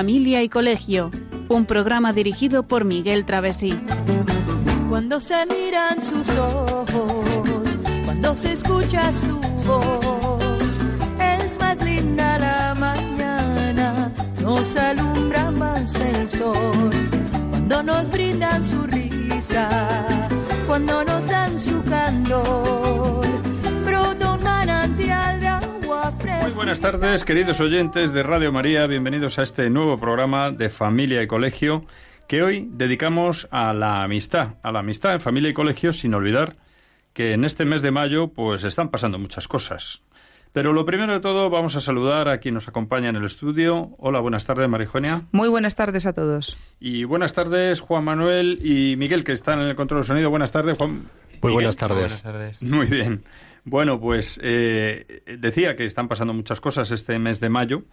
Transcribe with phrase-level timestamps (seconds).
[0.00, 1.10] Familia y Colegio,
[1.50, 3.78] un programa dirigido por Miguel Travesí.
[4.88, 7.76] Cuando se miran sus ojos,
[8.06, 10.78] cuando se escucha su voz,
[11.20, 14.10] es más linda la mañana,
[14.40, 16.90] nos alumbra más el sol,
[17.50, 19.68] cuando nos brindan su risa,
[20.66, 23.26] cuando nos dan su candor,
[26.40, 28.86] Muy buenas tardes, queridos oyentes de Radio María.
[28.86, 31.84] Bienvenidos a este nuevo programa de Familia y Colegio
[32.28, 36.56] que hoy dedicamos a la amistad, a la amistad en familia y colegio, sin olvidar
[37.12, 40.02] que en este mes de mayo pues están pasando muchas cosas.
[40.52, 43.90] Pero lo primero de todo vamos a saludar a quien nos acompaña en el estudio.
[43.98, 45.22] Hola, buenas tardes, Marijonia.
[45.32, 46.56] Muy buenas tardes a todos.
[46.80, 50.30] Y buenas tardes, Juan Manuel y Miguel, que están en el control de sonido.
[50.30, 50.90] Buenas tardes, Juan.
[50.90, 51.52] Muy Miguel.
[51.52, 52.62] buenas tardes.
[52.62, 53.22] Muy bien.
[53.64, 57.84] Bueno, pues eh, decía que están pasando muchas cosas este mes de mayo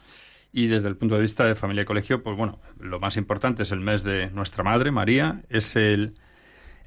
[0.54, 3.64] y desde el punto de vista de familia y colegio, pues bueno, lo más importante
[3.64, 5.42] es el mes de nuestra madre, María.
[5.50, 6.14] Es el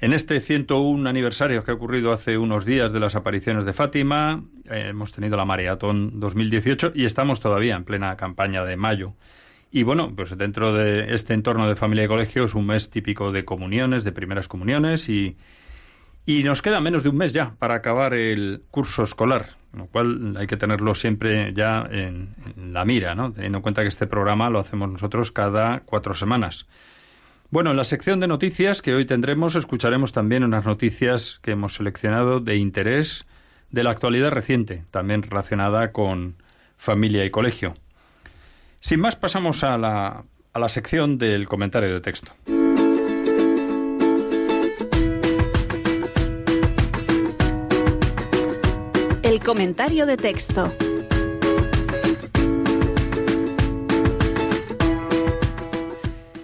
[0.01, 4.43] en este 101 aniversario que ha ocurrido hace unos días de las apariciones de Fátima,
[4.65, 9.13] eh, hemos tenido la Maratón 2018 y estamos todavía en plena campaña de mayo.
[9.71, 13.31] Y bueno, pues dentro de este entorno de familia y colegio es un mes típico
[13.31, 15.37] de comuniones, de primeras comuniones y,
[16.25, 20.35] y nos queda menos de un mes ya para acabar el curso escolar, lo cual
[20.37, 22.35] hay que tenerlo siempre ya en,
[22.71, 23.31] la mira, ¿no?
[23.31, 26.67] teniendo en cuenta que este programa lo hacemos nosotros cada cuatro semanas.
[27.49, 31.75] Bueno, en la sección de noticias que hoy tendremos escucharemos también unas noticias que hemos
[31.75, 33.25] seleccionado de interés
[33.71, 36.35] de la actualidad reciente, también relacionada con
[36.77, 37.73] familia y colegio.
[38.79, 42.33] Sin más, pasamos a la, a la sección del comentario de texto.
[49.31, 50.73] El comentario de texto.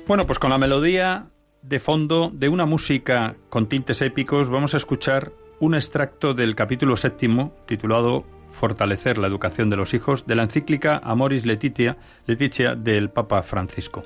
[0.08, 1.28] Bueno, pues con la melodía
[1.62, 6.96] de fondo de una música con tintes épicos vamos a escuchar un extracto del capítulo
[6.96, 13.10] séptimo titulado Fortalecer la educación de los hijos de la encíclica Amoris Letitia, Leticia del
[13.10, 14.04] Papa Francisco.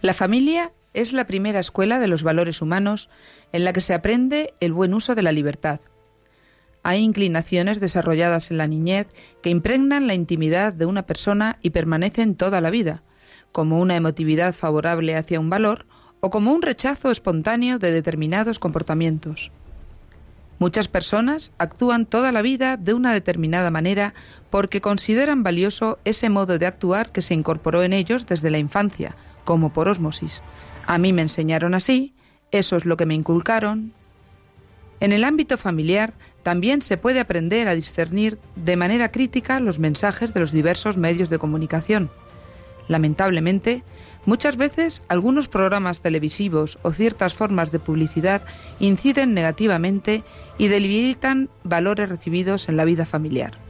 [0.00, 3.08] La familia es la primera escuela de los valores humanos
[3.52, 5.80] en la que se aprende el buen uso de la libertad.
[6.84, 9.08] Hay inclinaciones desarrolladas en la niñez
[9.42, 13.02] que impregnan la intimidad de una persona y permanecen toda la vida,
[13.50, 15.84] como una emotividad favorable hacia un valor
[16.20, 19.50] o como un rechazo espontáneo de determinados comportamientos.
[20.60, 24.14] Muchas personas actúan toda la vida de una determinada manera
[24.50, 29.16] porque consideran valioso ese modo de actuar que se incorporó en ellos desde la infancia,
[29.48, 30.42] como por ósmosis.
[30.86, 32.12] A mí me enseñaron así,
[32.50, 33.94] eso es lo que me inculcaron.
[35.00, 40.34] En el ámbito familiar también se puede aprender a discernir de manera crítica los mensajes
[40.34, 42.10] de los diversos medios de comunicación.
[42.88, 43.84] Lamentablemente,
[44.26, 48.42] muchas veces algunos programas televisivos o ciertas formas de publicidad
[48.80, 50.24] inciden negativamente
[50.58, 53.67] y debilitan valores recibidos en la vida familiar.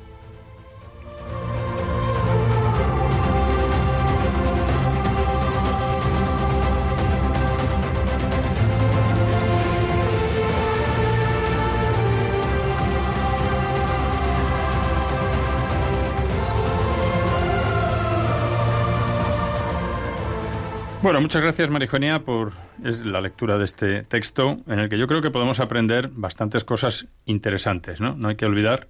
[21.08, 22.52] Bueno, muchas gracias Marijonia por
[22.82, 27.06] la lectura de este texto en el que yo creo que podemos aprender bastantes cosas
[27.24, 28.14] interesantes, ¿no?
[28.14, 28.88] No hay que olvidar,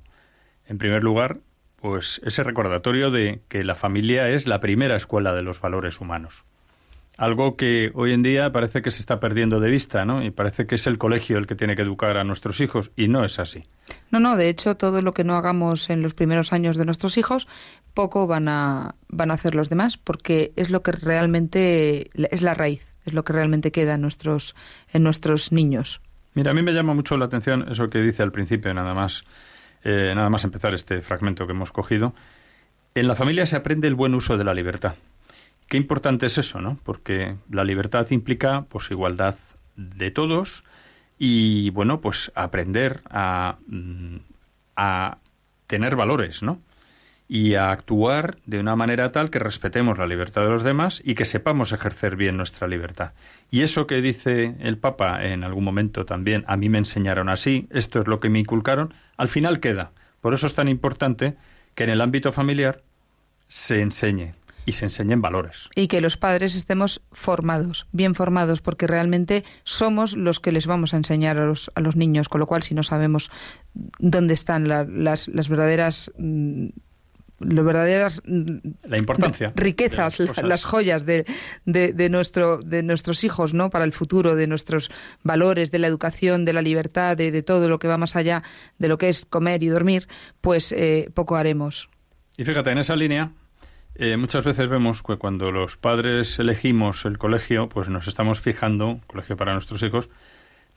[0.67, 1.37] en primer lugar,
[1.81, 6.45] pues ese recordatorio de que la familia es la primera escuela de los valores humanos.
[7.19, 10.23] Algo que hoy en día parece que se está perdiendo de vista, ¿no?
[10.23, 13.09] Y parece que es el colegio el que tiene que educar a nuestros hijos, y
[13.09, 13.65] no es así.
[14.13, 17.19] No, no, de hecho, todo lo que no hagamos en los primeros años de nuestros
[17.19, 17.49] hijos,
[17.93, 22.55] poco van a, van a hacer los demás, porque es lo que realmente es la
[22.55, 24.55] raíz, es lo que realmente queda en nuestros,
[24.93, 26.01] en nuestros niños.
[26.35, 29.25] Mira, a mí me llama mucho la atención eso que dice al principio, nada más,
[29.83, 32.15] eh, nada más empezar este fragmento que hemos cogido.
[32.95, 34.95] En la familia se aprende el buen uso de la libertad.
[35.69, 36.79] Qué importante es eso, ¿no?
[36.83, 39.37] Porque la libertad implica pues igualdad
[39.77, 40.65] de todos
[41.19, 43.59] y bueno, pues aprender a,
[44.77, 45.19] a
[45.67, 46.63] tener valores, ¿no?
[47.29, 51.15] Y a actuar de una manera tal que respetemos la libertad de los demás y
[51.15, 53.13] que sepamos ejercer bien nuestra libertad.
[53.51, 57.69] Y eso que dice el Papa en algún momento también, a mí me enseñaron así,
[57.71, 59.91] esto es lo que me inculcaron, al final queda.
[60.23, 61.37] Por eso es tan importante
[61.75, 62.81] que en el ámbito familiar
[63.49, 64.33] se enseñe
[64.69, 65.71] y se enseñen valores.
[65.75, 70.93] Y que los padres estemos formados, bien formados, porque realmente somos los que les vamos
[70.93, 73.31] a enseñar a los, a los niños, con lo cual si no sabemos
[73.99, 76.67] dónde están las, las verdaderas mm,
[77.41, 81.25] las verdaderas la importancia riquezas las, joyas de,
[81.65, 84.91] de, nuestro de nuestros hijos no para el futuro de nuestros
[85.23, 88.43] valores de la educación de la libertad de, de todo lo que va más allá
[88.79, 90.09] de lo que es comer y dormir
[90.41, 91.89] pues eh, poco haremos.
[92.37, 93.31] Y fíjate en esa línea
[93.99, 99.01] eh, muchas veces vemos que cuando los padres elegimos el colegio pues nos estamos fijando
[99.07, 100.09] colegio para nuestros hijos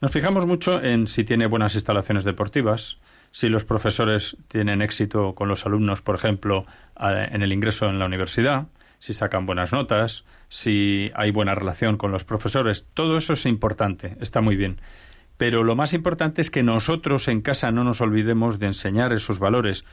[0.00, 2.98] nos fijamos mucho en si tiene buenas instalaciones deportivas
[3.32, 6.66] si los profesores tienen éxito con los alumnos, por ejemplo,
[7.00, 8.66] en el ingreso en la universidad,
[8.98, 12.86] si sacan buenas notas, si hay buena relación con los profesores.
[12.94, 14.80] Todo eso es importante, está muy bien.
[15.38, 19.38] Pero lo más importante es que nosotros en casa no nos olvidemos de enseñar esos
[19.38, 19.84] valores,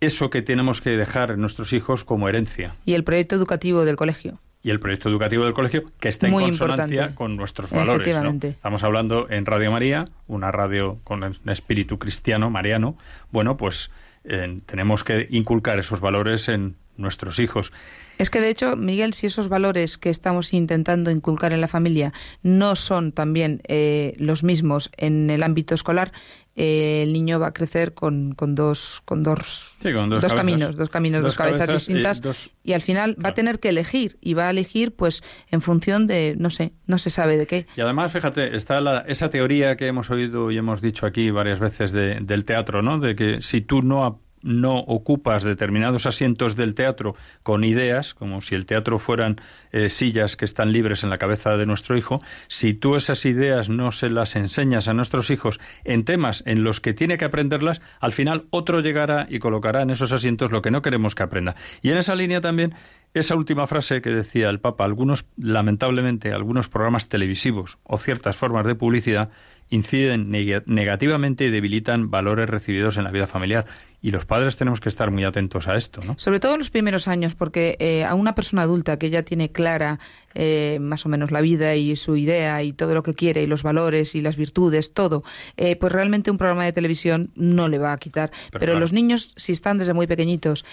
[0.00, 2.76] eso que tenemos que dejar en nuestros hijos como herencia.
[2.84, 6.32] Y el proyecto educativo del colegio y el proyecto educativo del colegio que está en
[6.32, 8.16] consonancia con nuestros valores.
[8.42, 12.96] Estamos hablando en Radio María, una radio con espíritu cristiano, mariano.
[13.30, 13.90] Bueno, pues
[14.24, 17.72] eh, tenemos que inculcar esos valores en nuestros hijos.
[18.16, 22.12] Es que de hecho, Miguel, si esos valores que estamos intentando inculcar en la familia
[22.42, 26.12] no son también eh, los mismos en el ámbito escolar,
[26.56, 31.22] eh, el niño va a crecer con, con dos con dos, dos, caminos, dos caminos,
[31.22, 34.94] dos, cabezas, distintas y, al final va a tener que elegir y va a elegir
[34.94, 37.66] pues en función de no sé, no se sabe de qué.
[37.76, 41.92] Y además, fíjate, está esa teoría que hemos oído y hemos dicho aquí varias veces
[41.92, 42.98] del teatro, ¿no?
[42.98, 44.04] De que si tú no
[44.44, 49.40] no ocupas determinados asientos del teatro con ideas, como si el teatro fueran
[49.72, 53.68] eh, sillas que están libres en la cabeza de nuestro hijo, si tú esas ideas
[53.68, 57.80] no se las enseñas a nuestros hijos en temas en los que tiene que aprenderlas,
[58.00, 61.56] al final otro llegará y colocará en esos asientos lo que no queremos que aprenda.
[61.82, 62.74] Y en esa línea también
[63.14, 68.66] esa última frase que decía el Papa, algunos, lamentablemente, algunos programas televisivos o ciertas formas
[68.66, 69.30] de publicidad
[69.70, 73.66] inciden negativamente y debilitan valores recibidos en la vida familiar.
[74.04, 76.14] Y los padres tenemos que estar muy atentos a esto, ¿no?
[76.18, 79.50] Sobre todo en los primeros años, porque eh, a una persona adulta que ya tiene
[79.50, 79.98] clara
[80.34, 83.46] eh, más o menos la vida y su idea y todo lo que quiere y
[83.46, 85.24] los valores y las virtudes, todo,
[85.56, 88.30] eh, pues realmente un programa de televisión no le va a quitar.
[88.52, 90.66] Pero, los niños, si están desde muy pequeñitos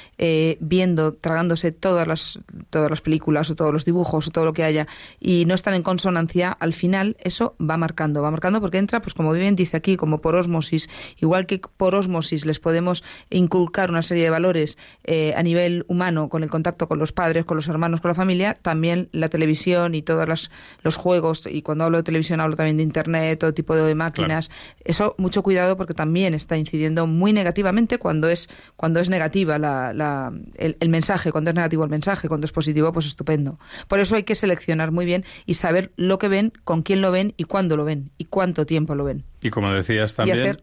[0.60, 2.38] viendo, tragándose todas las,
[2.70, 4.88] todas las películas o todos los dibujos o todo lo que haya
[5.22, 9.14] y no están en consonancia, al final eso va marcando, va marcando porque entra, pues
[9.14, 14.02] como bien dice aquí, como por osmosis, igual que por osmosis les podemos inculcar una
[14.02, 17.68] serie de valores eh, a nivel humano con el contacto con los padres, con los
[17.68, 20.50] hermanos, con la familia, también la televisión y todos
[20.84, 24.50] los juegos, y cuando hablo de televisión hablo también de Internet, todo tipo de máquinas,
[24.84, 30.34] eso mucho cuidado porque también está incidiendo muy negativamente cuando es, cuando es negativa la,
[30.56, 33.60] el, el mensaje, cuando es negativo el mensaje, cuando es positivo, pues estupendo.
[33.88, 37.12] Por eso hay que seleccionar muy bien y saber lo que ven, con quién lo
[37.12, 39.24] ven y cuándo lo ven y cuánto tiempo lo ven.
[39.42, 40.60] Y como decías también,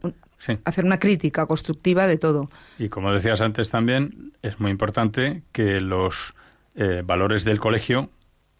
[0.65, 2.49] hacer una crítica constructiva de todo.
[2.77, 6.33] Y como decías antes también, es muy importante que los
[6.75, 8.09] eh, valores del colegio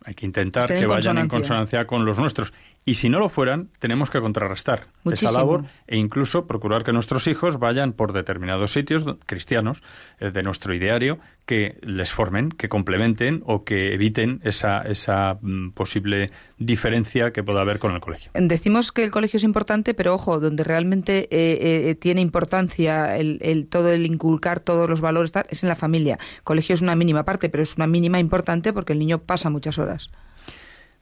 [0.03, 2.53] hay que intentar que vayan en consonancia con los nuestros.
[2.85, 7.27] Y si no lo fueran, tenemos que contrarrestar esa labor e incluso procurar que nuestros
[7.27, 9.83] hijos vayan por determinados sitios cristianos
[10.19, 15.71] eh, de nuestro ideario que les formen, que complementen o que eviten esa, esa mm,
[15.71, 18.31] posible diferencia que pueda haber con el colegio.
[18.33, 23.67] Decimos que el colegio es importante, pero ojo, donde realmente eh, eh, tiene importancia el,
[23.69, 26.17] todo el inculcar todos los valores es en la familia.
[26.37, 29.49] El colegio es una mínima parte, pero es una mínima importante porque el niño pasa
[29.49, 30.09] muchas horas.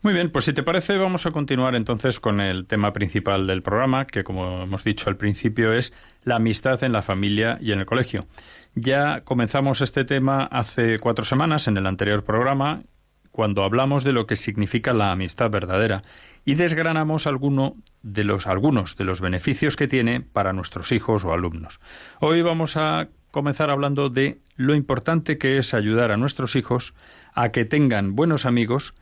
[0.07, 3.61] Muy bien, pues si te parece vamos a continuar entonces con el tema principal del
[3.61, 5.91] programa, que como hemos dicho al principio es
[6.23, 8.25] la amistad en la familia y en el colegio.
[8.73, 12.83] Ya comenzamos este tema hace cuatro semanas en el anterior programa,
[13.31, 16.03] cuando hablamos de lo que significa la amistad verdadera
[16.45, 21.33] y desgranamos alguno de los, algunos de los beneficios que tiene para nuestros hijos o
[21.33, 21.81] alumnos.
[22.21, 26.93] Hoy vamos a comenzar hablando de lo importante que es ayudar a nuestros hijos
[27.33, 28.93] a que tengan buenos amigos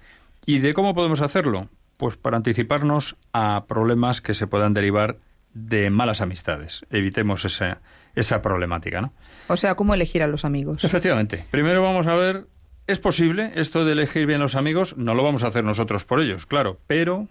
[0.45, 1.69] ¿Y de cómo podemos hacerlo?
[1.97, 5.17] Pues para anticiparnos a problemas que se puedan derivar
[5.53, 6.85] de malas amistades.
[6.91, 7.81] Evitemos esa,
[8.13, 9.13] esa problemática, ¿no?
[9.47, 10.83] O sea, ¿cómo elegir a los amigos?
[10.83, 11.45] Efectivamente.
[11.49, 12.45] Primero vamos a ver,
[12.87, 14.97] ¿es posible esto de elegir bien los amigos?
[14.97, 17.27] No lo vamos a hacer nosotros por ellos, claro, pero,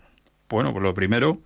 [0.49, 1.39] bueno, pues lo primero...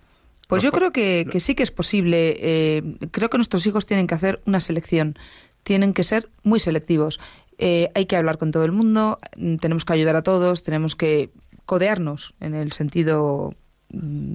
[0.47, 2.35] Pues yo creo que, que, sí que es posible.
[2.39, 5.15] Eh, creo que nuestros hijos tienen que hacer una selección.
[5.61, 7.19] Tienen que ser muy selectivos.
[7.59, 9.19] Eh, hay que hablar con todo el mundo,
[9.59, 11.29] tenemos que ayudar a todos, tenemos que
[11.69, 13.53] codearnos en el sentido
[13.93, 14.33] mm,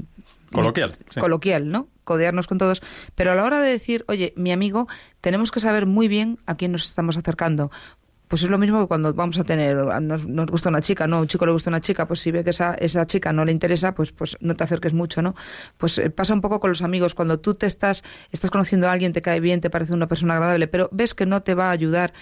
[0.53, 1.89] coloquial, coloquial, ¿no?
[2.05, 2.81] Codearnos con todos,
[3.17, 4.87] pero a la hora de decir, oye, mi amigo,
[5.21, 7.73] tenemos que saber muy bien a quién nos estamos acercando,
[8.29, 11.23] pues es lo mismo que cuando vamos a tener, nos, nos, gusta una chica, no,
[11.23, 13.51] un chico le gusta una chica, pues si ve que esa, esa chica no le
[13.51, 15.35] interesa, pues, pues no te acerques mucho, ¿no?
[15.77, 18.93] Pues eh, pasa un poco con los amigos, cuando tú te estás, estás conociendo a
[18.93, 21.71] alguien, te cae bien, te parece una persona agradable, pero ves que no te va
[21.71, 22.13] a ayudar,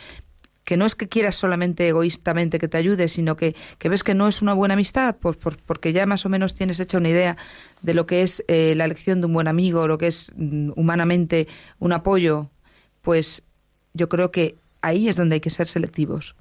[0.65, 4.15] que no es que quieras solamente egoístamente que te ayude, sino que, que ves que
[4.15, 7.37] no es una buena amistad, pues porque ya más o menos tienes hecha una idea
[7.83, 10.73] de lo que es eh, la elección de un buen amigo, lo que es mm,
[10.77, 12.51] humanamente un apoyo,
[13.01, 13.43] pues
[13.95, 16.37] yo creo que ahí es donde hay que ser selectivos.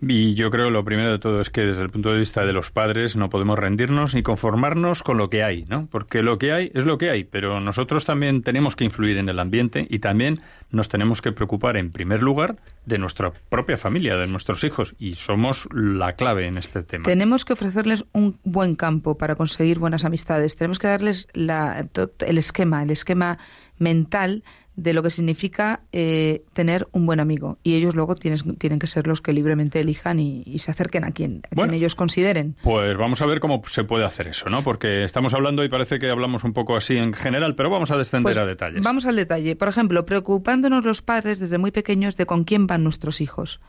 [0.00, 2.52] Y yo creo lo primero de todo es que desde el punto de vista de
[2.52, 5.88] los padres no podemos rendirnos ni conformarnos con lo que hay, ¿no?
[5.90, 9.28] Porque lo que hay es lo que hay, pero nosotros también tenemos que influir en
[9.28, 10.40] el ambiente y también
[10.70, 15.14] nos tenemos que preocupar en primer lugar de nuestra propia familia, de nuestros hijos y
[15.14, 17.04] somos la clave en este tema.
[17.04, 20.56] Tenemos que ofrecerles un buen campo para conseguir buenas amistades.
[20.56, 21.88] Tenemos que darles la,
[22.20, 23.38] el esquema, el esquema
[23.78, 24.42] mental
[24.78, 27.58] de lo que significa eh, tener un buen amigo.
[27.64, 31.10] Y ellos luego tienen, tienen que ser los que libremente elijan y, se acerquen a
[31.10, 31.42] quien,
[31.72, 32.54] ellos consideren.
[32.62, 34.62] Pues vamos a ver cómo se puede hacer eso, ¿no?
[34.62, 37.96] Porque estamos hablando y parece que hablamos un poco así en general, pero vamos a
[37.96, 38.82] descender pues a detalles.
[38.82, 39.56] Vamos al detalle.
[39.56, 43.60] Por ejemplo, preocupándonos los padres desde muy pequeños de con quién van nuestros hijos.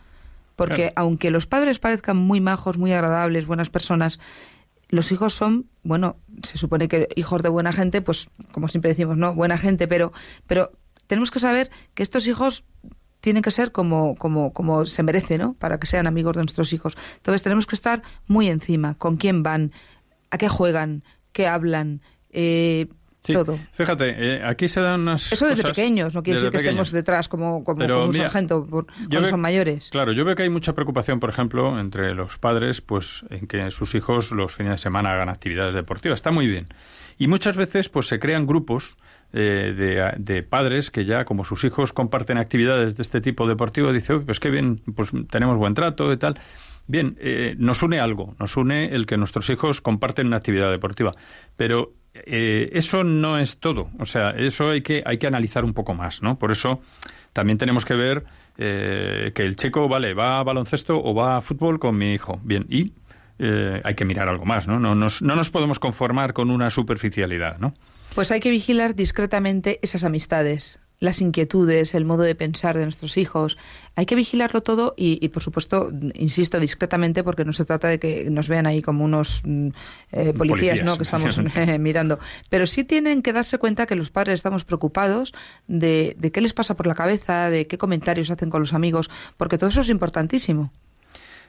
[0.56, 4.20] Porque aunque los padres parezcan muy majos, muy agradables, buenas personas,
[4.90, 9.18] los hijos son, bueno, se supone que hijos de buena gente, pues como siempre decimos,
[9.18, 9.34] ¿no?
[9.34, 10.12] Buena gente, pero,
[10.48, 10.72] pero
[11.08, 12.66] tenemos que saber que estos hijos
[13.22, 15.54] tienen que ser como, como, como se merece, ¿no?
[15.54, 16.98] Para que sean amigos de nuestros hijos.
[17.18, 19.72] Entonces tenemos que estar muy encima, con quién van,
[20.32, 21.04] a qué juegan,
[21.34, 22.88] qué hablan, eh,
[23.22, 23.60] todo.
[23.72, 25.32] Fíjate, eh, aquí se dan unas.
[25.32, 29.42] Eso desde pequeños, no quiere decir que estemos detrás como, como, un sargento cuando son
[29.42, 29.90] mayores.
[29.92, 33.70] Claro, yo veo que hay mucha preocupación, por ejemplo, entre los padres, pues en que
[33.72, 36.18] sus hijos los fines de semana hagan actividades deportivas.
[36.18, 36.68] Está muy bien.
[37.18, 38.98] Y muchas veces, pues se crean grupos
[39.34, 44.20] eh, de, padres que ya, como sus hijos comparten actividades de este tipo deportivo, dice,
[44.20, 46.40] pues qué bien, pues tenemos buen trato y tal.
[46.88, 51.14] Bien, eh, nos une algo, nos une el que nuestros hijos comparten una actividad deportiva,
[51.56, 51.94] pero
[52.26, 55.94] eh, eso no es todo, o sea, eso hay que, hay que analizar un poco
[55.94, 56.38] más, ¿no?
[56.38, 56.82] Por eso
[57.34, 58.24] también tenemos que ver
[58.58, 62.66] que el chico, vale, va a baloncesto o va a fútbol con mi hijo, bien,
[62.70, 62.92] y
[63.40, 64.80] hay que mirar algo más, ¿no?
[64.80, 67.74] No nos, no nos podemos conformar con una superficialidad, ¿no?
[68.16, 73.18] Pues hay que vigilar discretamente esas amistades, las inquietudes, el modo de pensar de nuestros
[73.18, 73.58] hijos.
[73.96, 78.30] Hay que vigilarlo todo y, por supuesto, insisto, discretamente porque no se trata de que
[78.30, 79.70] nos vean ahí como unos mm,
[80.12, 80.98] eh, policías, ¿no?
[80.98, 82.20] que estamos eh, mirando.
[82.50, 85.34] Pero sí tienen que darse cuenta que los padres estamos preocupados
[85.68, 89.10] de, de qué les pasa por la cabeza, de qué comentarios hacen con los amigos,
[89.38, 90.72] porque todo eso es importantísimo.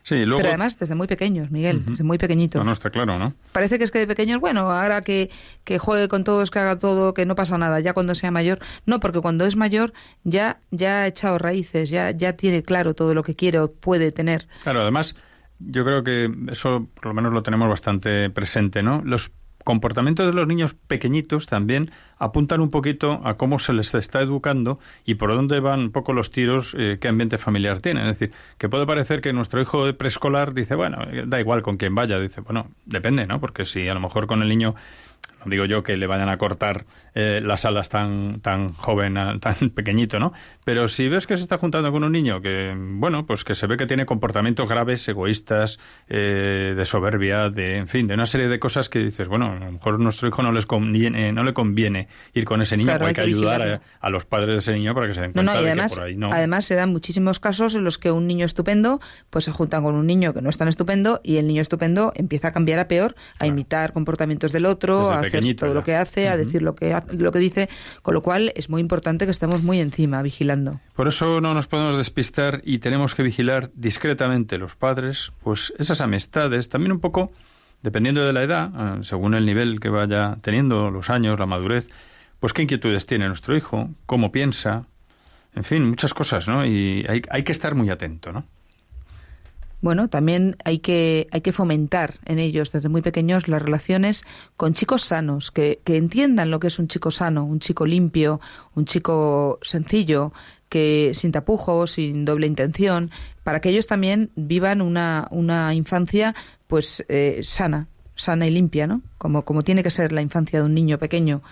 [0.09, 2.61] Pero además desde muy pequeños, Miguel, desde muy pequeñitos.
[2.61, 3.35] No, no, está claro, ¿no?
[3.53, 5.31] Parece que es que de pequeños, bueno, ahora que,
[5.65, 8.59] que juegue con todos, que haga todo, que no pasa nada, ya cuando sea mayor.
[8.87, 9.93] No, porque cuando es mayor
[10.25, 14.13] ya, ya ha echado raíces, ya, ya tiene claro todo lo que quiere o puede
[14.13, 14.49] tener.
[14.63, 15.15] Claro, además,
[15.59, 19.03] yo creo que eso por lo menos lo tenemos bastante presente, ¿no?
[19.05, 19.31] Los
[19.65, 24.79] comportamientos de los niños pequeñitos también apuntan un poquito a cómo se les está educando
[25.05, 28.07] y por dónde van un poco los tiros, eh, qué ambiente familiar tienen.
[28.07, 31.77] Es decir, que puede parecer que nuestro hijo de preescolar dice, bueno, da igual con
[31.77, 32.19] quién vaya.
[32.19, 33.41] Dice, bueno, depende, ¿no?
[33.41, 34.75] Porque si a lo mejor con el niño
[35.45, 39.71] no digo yo que le vayan a cortar eh, las alas tan, tan joven, tan
[39.75, 40.33] pequeñito, ¿no?
[40.65, 43.67] Pero si ves que se está juntando con un niño que, bueno, pues que se
[43.67, 45.79] ve que tiene comportamientos graves, egoístas,
[46.09, 49.55] eh, de soberbia, de, en fin, de una serie de cosas que dices, bueno, a
[49.57, 52.93] lo mejor a nuestro hijo no les conviene, no le conviene ir con ese niño,
[53.01, 55.59] hay, que, ayudar a, los padres de ese niño para que se den cuenta de
[55.59, 56.31] además, que por ahí no.
[56.33, 59.95] Además, se dan muchísimos casos en los que un niño estupendo, pues se junta con
[59.95, 62.89] un niño que no es tan estupendo y el niño estupendo empieza a cambiar a
[62.89, 66.75] peor, a imitar comportamientos del otro, a hacer todo lo que hace, a decir lo
[66.75, 67.69] que, lo que dice,
[68.03, 70.81] con lo cual es muy importante que estemos muy encima, vigilando.
[70.95, 76.01] Por eso no nos podemos despistar y tenemos que vigilar discretamente los padres, pues esas
[76.01, 77.33] amistades, también un poco,
[77.83, 81.89] dependiendo de la edad, ah, según el nivel que vaya teniendo, los años, la madurez,
[82.39, 84.87] pues qué inquietudes tiene nuestro hijo, cómo piensa,
[85.55, 86.65] en fin, muchas cosas, ¿no?
[86.65, 88.45] Y hay, hay que estar muy atento, ¿no?
[89.81, 94.25] Bueno, también hay que, hay que fomentar en ellos desde muy pequeños las relaciones
[94.57, 98.41] con chicos sanos, que, que entiendan lo que es un chico sano, un chico limpio,
[98.75, 100.33] un chico sencillo,
[100.69, 103.11] que sin tapujos, sin doble intención,
[103.43, 106.35] para que ellos también vivan una, una infancia
[106.69, 109.03] pues eh, sana, sana y limpia, ¿no?
[109.19, 111.43] Como, como tiene que ser la infancia de un niño pequeño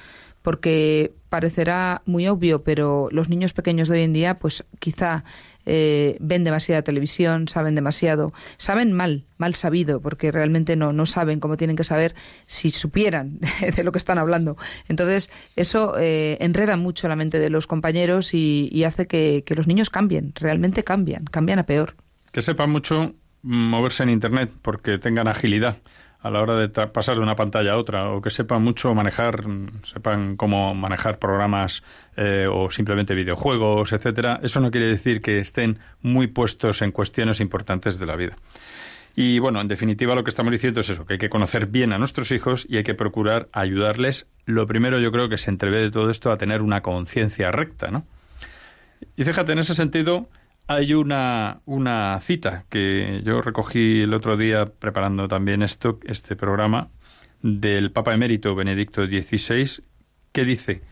[0.49, 5.23] porque parecerá muy obvio, pero los niños pequeños de hoy en día, pues quizá
[5.67, 11.39] eh, ven demasiada televisión, saben demasiado, saben mal, mal sabido, porque realmente no, no saben
[11.39, 12.15] cómo tienen que saber
[12.47, 13.41] si supieran
[13.77, 14.57] de lo que están hablando.
[14.89, 19.55] Entonces, eso eh, enreda mucho la mente de los compañeros y, y hace que, que
[19.55, 21.95] los niños cambien, realmente cambian, cambian a peor.
[22.33, 23.13] Que sepan mucho
[23.43, 25.77] moverse en Internet porque tengan agilidad
[26.21, 29.45] a la hora de pasar de una pantalla a otra o que sepan mucho manejar,
[29.85, 31.83] sepan cómo manejar programas
[32.17, 37.41] eh, o simplemente videojuegos, etcétera, eso no quiere decir que estén muy puestos en cuestiones
[37.41, 38.37] importantes de la vida.
[39.15, 41.93] Y bueno, en definitiva lo que estamos diciendo es eso, que hay que conocer bien
[41.93, 44.29] a nuestros hijos y hay que procurar ayudarles.
[44.45, 47.91] Lo primero yo creo que se entrevé de todo esto a tener una conciencia recta,
[47.91, 48.05] ¿no?
[49.17, 50.29] Y fíjate, en ese sentido,
[50.69, 56.91] hay una, una cita que yo recogí el otro día preparando también esto, este programa
[57.43, 59.83] del Papa Emérito Benedicto XVI,
[60.33, 60.83] que dice,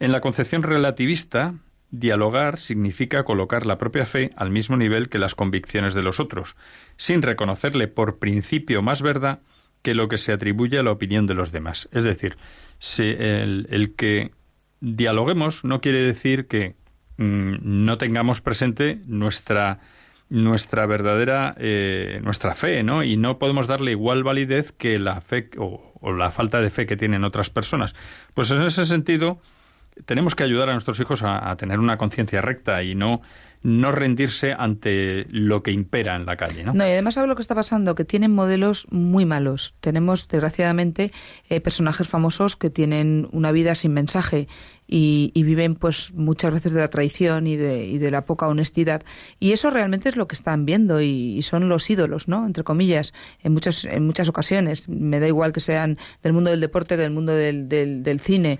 [0.00, 1.54] en la concepción relativista,
[1.90, 6.56] dialogar significa colocar la propia fe al mismo nivel que las convicciones de los otros,
[6.96, 9.40] sin reconocerle por principio más verdad
[9.82, 11.90] que lo que se atribuye a la opinión de los demás.
[11.92, 12.38] Es decir,
[12.98, 14.32] el, el que
[14.80, 16.74] dialoguemos no quiere decir que
[17.18, 19.80] no tengamos presente nuestra
[20.28, 23.04] nuestra verdadera eh, nuestra fe, ¿no?
[23.04, 26.96] Y no podemos darle igual validez que la fe o, la falta de fe que
[26.96, 27.94] tienen otras personas.
[28.34, 29.40] Pues en ese sentido
[30.04, 33.22] tenemos que ayudar a nuestros hijos a tener una conciencia recta y no
[33.66, 36.62] no rendirse ante lo que impera en la calle.
[36.62, 36.72] ¿no?
[36.72, 39.74] no, y además sabe lo que está pasando, que tienen modelos muy malos.
[39.80, 41.10] Tenemos, desgraciadamente,
[41.48, 44.46] eh, personajes famosos que tienen una vida sin mensaje
[44.88, 49.02] y, viven pues muchas veces de la traición y de, y de, la poca honestidad
[49.40, 53.12] y eso realmente es lo que están viendo y, son los ídolos no entre comillas
[53.42, 57.10] en muchos en muchas ocasiones me da igual que sean del mundo del deporte del
[57.10, 58.58] mundo del, del, cine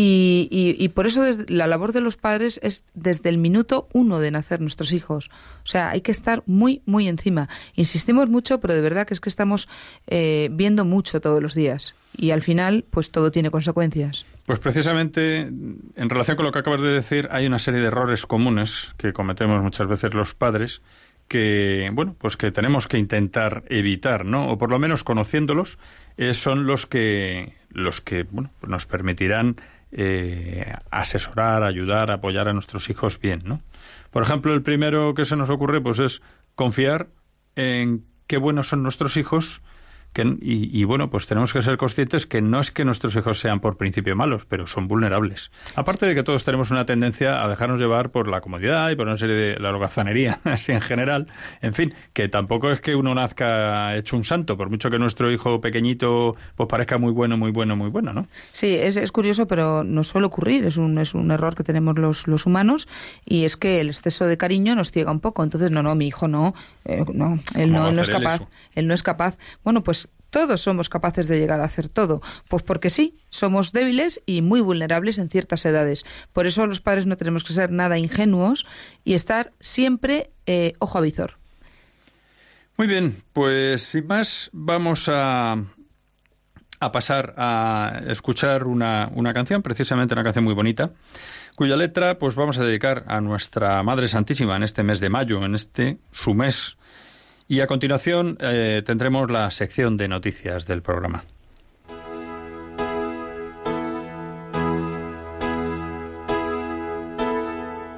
[0.00, 4.30] y, y, por eso la labor de los padres es desde el minuto uno de
[4.30, 5.28] nacer nuestros hijos.
[5.64, 7.48] O sea hay que estar muy muy encima.
[7.74, 9.68] Insistimos mucho pero de verdad que es que estamos
[10.06, 11.96] eh, viendo mucho todos los días.
[12.16, 14.24] Y al final pues todo tiene consecuencias.
[14.46, 18.24] Pues precisamente en relación con lo que acabas de decir, hay una serie de errores
[18.24, 20.80] comunes que cometemos muchas veces los padres
[21.26, 24.48] que, bueno, pues que tenemos que intentar evitar, ¿no?
[24.48, 25.78] O por lo menos conociéndolos,
[26.16, 29.56] eh, son los que, los que, bueno, pues nos permitirán
[29.92, 33.62] eh, asesorar, ayudar, apoyar a nuestros hijos bien, ¿no?
[34.10, 36.22] Por ejemplo, el primero que se nos ocurre, pues es
[36.54, 37.08] confiar
[37.56, 39.62] en qué buenos son nuestros hijos
[40.40, 43.76] y, bueno, pues tenemos que ser conscientes que no es que nuestros hijos sean por
[43.76, 45.50] principio malos, pero son vulnerables.
[45.74, 49.06] Aparte de que todos tenemos una tendencia a dejarnos llevar por la comodidad y por
[49.06, 51.26] una serie de la holgazanería, así en general.
[51.62, 55.30] En fin, que tampoco es que uno nazca hecho un santo, por mucho que nuestro
[55.30, 58.26] hijo pequeñito pues parezca muy bueno, muy bueno, muy bueno, ¿no?
[58.52, 60.64] Sí, es, es curioso, pero no suele ocurrir.
[60.64, 62.88] Es un, es un error que tenemos los, los humanos
[63.24, 65.42] y es que el exceso de cariño nos ciega un poco.
[65.44, 66.54] Entonces, no, no, mi hijo no,
[66.84, 68.40] eh, no, él no, él no es capaz.
[68.74, 69.36] Él no es capaz.
[69.64, 72.20] Bueno, pues todos somos capaces de llegar a hacer todo.
[72.48, 76.04] Pues porque sí, somos débiles y muy vulnerables en ciertas edades.
[76.32, 78.66] Por eso los padres no tenemos que ser nada ingenuos
[79.04, 81.38] y estar siempre eh, ojo a visor.
[82.76, 85.56] Muy bien, pues sin más vamos a,
[86.78, 90.92] a pasar a escuchar una, una canción, precisamente una canción muy bonita,
[91.56, 95.44] cuya letra pues vamos a dedicar a nuestra Madre Santísima en este mes de mayo,
[95.44, 96.78] en este su mes
[97.48, 101.24] y a continuación eh, tendremos la sección de noticias del programa.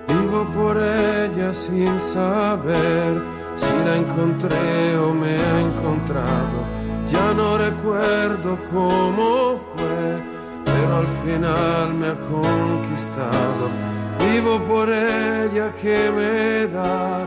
[0.07, 3.21] Vivo por ella sin saber
[3.57, 6.65] si la encontré o me ha encontrado.
[7.09, 10.23] Ya no recuerdo cómo fue,
[10.65, 13.69] pero al final me ha conquistado.
[14.21, 17.27] Vivo por ella que me da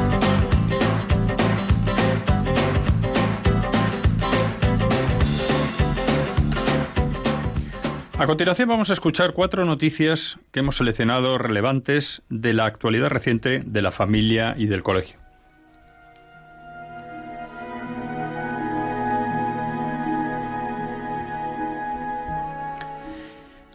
[8.21, 13.63] A continuación vamos a escuchar cuatro noticias que hemos seleccionado relevantes de la actualidad reciente
[13.65, 15.17] de la familia y del colegio.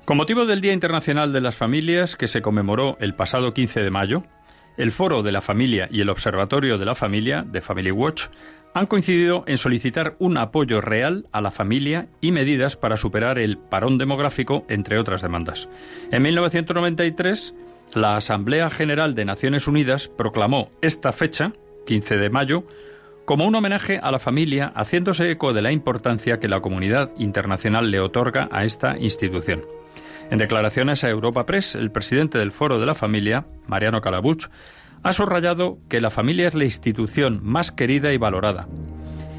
[0.05, 3.91] Con motivo del Día Internacional de las Familias, que se conmemoró el pasado 15 de
[3.91, 4.23] mayo,
[4.77, 8.27] el Foro de la Familia y el Observatorio de la Familia, de Family Watch,
[8.77, 13.57] han coincidido en solicitar un apoyo real a la familia y medidas para superar el
[13.57, 15.67] parón demográfico, entre otras demandas.
[16.13, 17.55] En 1993,
[17.95, 21.53] la Asamblea General de Naciones Unidas proclamó esta fecha,
[21.87, 22.65] 15 de mayo,
[23.25, 27.91] como un homenaje a la familia, haciéndose eco de la importancia que la comunidad internacional
[27.91, 29.65] le otorga a esta institución.
[30.31, 34.49] En declaraciones a Europa Press, el presidente del Foro de la Familia, Mariano Calabuch,
[35.07, 38.67] ha subrayado que la familia es la institución más querida y valorada,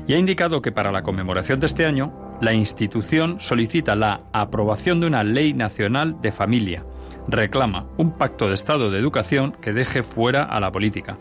[0.08, 5.02] y ha indicado que para la conmemoración de este año, la institución solicita la aprobación
[5.02, 6.86] de una ley nacional de familia,
[7.28, 11.18] reclama un pacto de Estado de educación que deje fuera a la política,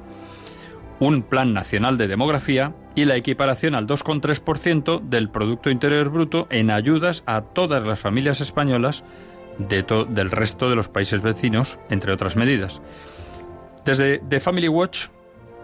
[1.01, 6.71] un plan nacional de demografía y la equiparación al 2,3% del Producto Interior Bruto en
[6.71, 9.03] ayudas a todas las familias españolas
[9.59, 12.81] del resto de los países vecinos, entre otras medidas.
[13.87, 15.07] Desde The Family Watch,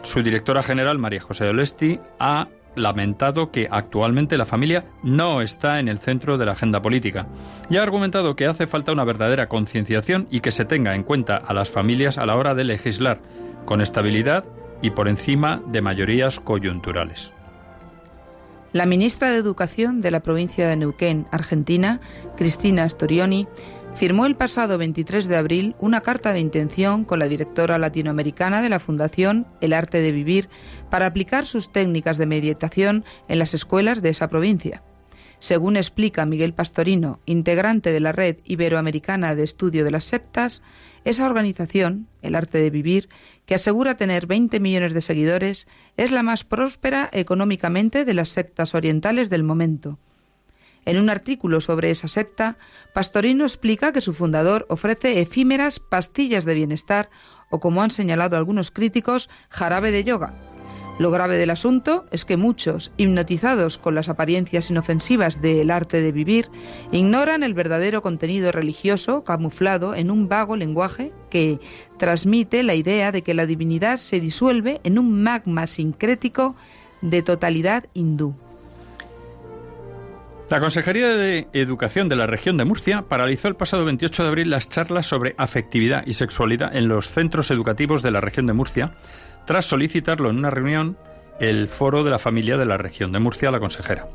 [0.04, 5.88] su directora general, María José Olesti, ha lamentado que actualmente la familia no está en
[5.88, 7.26] el centro de la agenda política
[7.68, 11.36] y ha argumentado que hace falta una verdadera concienciación y que se tenga en cuenta
[11.36, 13.20] a las familias a la hora de legislar,
[13.64, 14.44] con estabilidad
[14.82, 17.32] y por encima de mayorías coyunturales.
[18.72, 22.00] La ministra de Educación de la provincia de Neuquén, Argentina,
[22.36, 23.46] Cristina Storioni,
[23.94, 28.68] firmó el pasado 23 de abril una carta de intención con la directora latinoamericana de
[28.68, 30.48] la Fundación El Arte de Vivir
[30.90, 34.82] para aplicar sus técnicas de meditación en las escuelas de esa provincia.
[35.38, 40.62] Según explica Miguel Pastorino, integrante de la Red Iberoamericana de Estudio de las Septas,
[41.04, 43.08] esa organización, El Arte de Vivir,
[43.44, 48.76] que asegura tener 20 millones de seguidores, es la más próspera económicamente de las sectas
[48.76, 49.98] orientales del momento.
[50.84, 52.56] En un artículo sobre esa secta,
[52.92, 57.08] Pastorino explica que su fundador ofrece efímeras pastillas de bienestar
[57.50, 60.34] o, como han señalado algunos críticos, jarabe de yoga.
[60.98, 66.12] Lo grave del asunto es que muchos, hipnotizados con las apariencias inofensivas del arte de
[66.12, 66.50] vivir,
[66.90, 71.60] ignoran el verdadero contenido religioso camuflado en un vago lenguaje que
[71.98, 76.56] transmite la idea de que la divinidad se disuelve en un magma sincrético
[77.00, 78.34] de totalidad hindú.
[80.50, 84.50] La Consejería de Educación de la región de Murcia paralizó el pasado 28 de abril
[84.50, 88.92] las charlas sobre afectividad y sexualidad en los centros educativos de la región de Murcia,
[89.46, 90.98] tras solicitarlo en una reunión
[91.40, 94.08] el Foro de la Familia de la región de Murcia la consejera.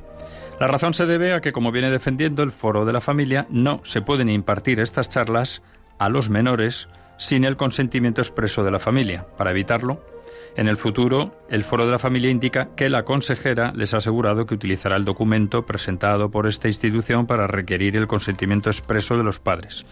[0.60, 3.82] La razón se debe a que, como viene defendiendo el Foro de la Familia, no
[3.84, 5.64] se pueden impartir estas charlas
[6.00, 6.88] a los menores
[7.18, 9.26] sin el consentimiento expreso de la familia.
[9.38, 10.04] Para evitarlo,
[10.58, 14.48] en el futuro, el Foro de la Familia indica que la consejera les ha asegurado
[14.48, 19.38] que utilizará el documento presentado por esta institución para requerir el consentimiento expreso de los
[19.38, 19.86] padres.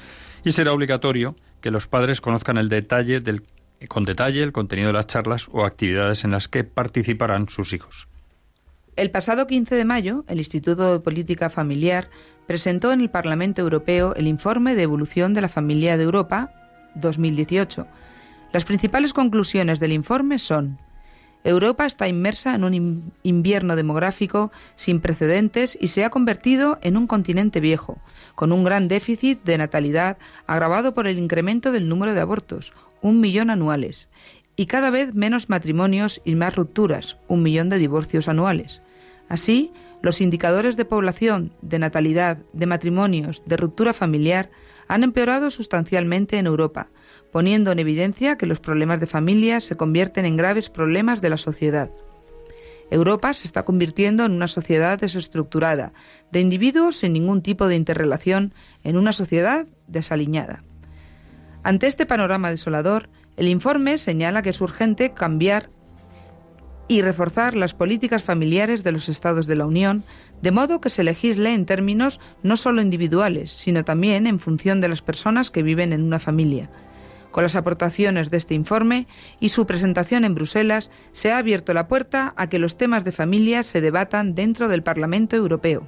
[0.44, 3.22] Y será obligatorio que los padres conozcan el detalle
[3.88, 8.08] con detalle el contenido de las charlas o actividades en las que participarán sus hijos.
[8.96, 12.10] El pasado 15 de mayo, el Instituto de Política Familiar
[12.48, 16.50] presentó en el Parlamento Europeo el informe de evolución de la familia de Europa
[16.96, 17.86] 2018.
[18.52, 20.78] Las principales conclusiones del informe son
[21.44, 26.98] Europa está inmersa en un in- invierno demográfico sin precedentes y se ha convertido en
[26.98, 28.00] un continente viejo,
[28.34, 33.20] con un gran déficit de natalidad agravado por el incremento del número de abortos, un
[33.20, 34.08] millón anuales,
[34.56, 38.82] y cada vez menos matrimonios y más rupturas, un millón de divorcios anuales.
[39.30, 44.50] Así, los indicadores de población, de natalidad, de matrimonios, de ruptura familiar
[44.88, 46.88] han empeorado sustancialmente en Europa,
[47.36, 51.38] poniendo en evidencia que los problemas de familia se convierten en graves problemas de la
[51.38, 51.90] sociedad.
[52.90, 55.92] Europa se está convirtiendo en una sociedad desestructurada,
[56.32, 58.54] de individuos sin ningún tipo de interrelación,
[58.86, 60.64] en una sociedad desaliñada.
[61.62, 65.70] Ante este panorama desolador, el informe señala que es urgente cambiar
[66.88, 70.06] y reforzar las políticas familiares de los Estados de la Unión,
[70.42, 74.88] de modo que se legisle en términos no solo individuales, sino también en función de
[74.88, 76.70] las personas que viven en una familia.
[77.36, 79.08] Con las aportaciones de este informe
[79.42, 83.12] y su presentación en Bruselas, se ha abierto la puerta a que los temas de
[83.12, 85.86] familia se debatan dentro del Parlamento Europeo.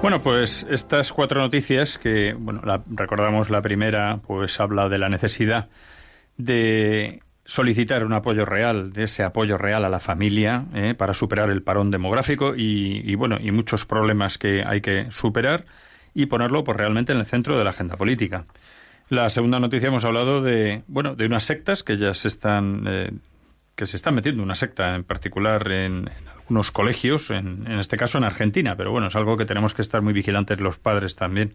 [0.00, 5.68] Bueno, pues estas cuatro noticias que, bueno, recordamos la primera, pues habla de la necesidad
[6.38, 11.48] de solicitar un apoyo real, de ese apoyo real a la familia eh, para superar
[11.48, 15.64] el parón demográfico y, bueno y muchos problemas que hay que superar
[16.12, 18.44] y ponerlo pues realmente en el centro de la agenda política.
[19.08, 23.12] La segunda noticia hemos hablado de bueno de unas sectas que ya se están eh,
[23.74, 26.10] que se están metiendo una secta en particular en,
[26.50, 29.80] unos colegios, en, en, este caso en Argentina, pero bueno, es algo que tenemos que
[29.80, 31.54] estar muy vigilantes los padres también.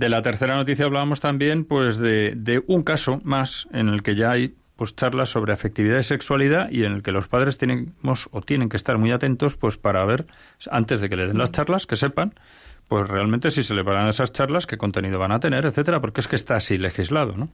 [0.00, 4.30] De la tercera noticia hablábamos también pues de, un caso más en el que ya
[4.30, 8.40] hay pues charlas sobre afectividad y sexualidad y en el que los padres tenemos o
[8.40, 10.24] tienen que estar muy atentos pues para ver
[10.70, 12.32] antes de que le den las charlas que sepan
[12.88, 16.22] pues realmente si se le van esas charlas qué contenido van a tener etcétera porque
[16.22, 17.50] es que está así legislado no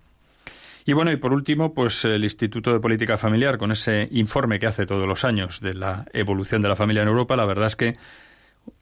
[0.88, 4.68] y bueno, y por último, pues el Instituto de Política Familiar, con ese informe que
[4.68, 7.74] hace todos los años de la evolución de la familia en Europa, la verdad es
[7.74, 7.94] que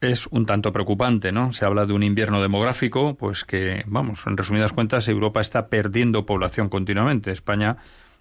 [0.00, 1.52] es un tanto preocupante, ¿no?
[1.52, 6.26] Se habla de un invierno demográfico, pues que, vamos, en resumidas cuentas, Europa está perdiendo
[6.26, 7.30] población continuamente.
[7.30, 7.76] España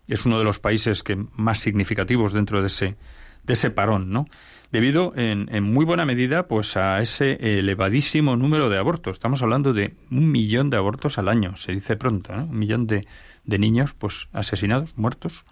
[0.07, 2.95] es uno de los países que más significativos dentro de ese,
[3.43, 4.25] de ese parón, ¿no?
[4.71, 9.13] Debido en, en muy buena medida, pues a ese elevadísimo número de abortos.
[9.13, 12.45] Estamos hablando de un millón de abortos al año, se dice pronto, ¿no?
[12.45, 13.05] Un millón de,
[13.43, 15.45] de niños pues asesinados, muertos,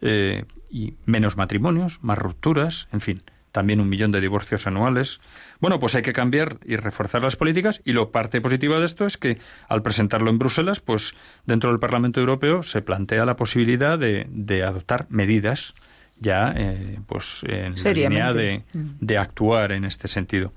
[0.00, 3.22] eh, y menos matrimonios, más rupturas, en fin,
[3.52, 5.20] también un millón de divorcios anuales.
[5.62, 9.06] Bueno, pues hay que cambiar y reforzar las políticas y lo parte positiva de esto
[9.06, 11.14] es que al presentarlo en Bruselas, pues
[11.46, 15.74] dentro del Parlamento Europeo se plantea la posibilidad de, de adoptar medidas
[16.18, 18.88] ya eh, pues en la línea de, mm.
[18.98, 20.52] de, actuar en este sentido.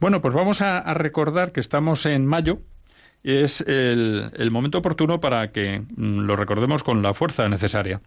[0.00, 2.60] Bueno, pues vamos a, a recordar que estamos en mayo,
[3.22, 8.00] es el, momento oportuno para que mm, lo recordemos con la fuerza necesaria.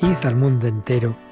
[0.00, 1.31] Id al mundo entero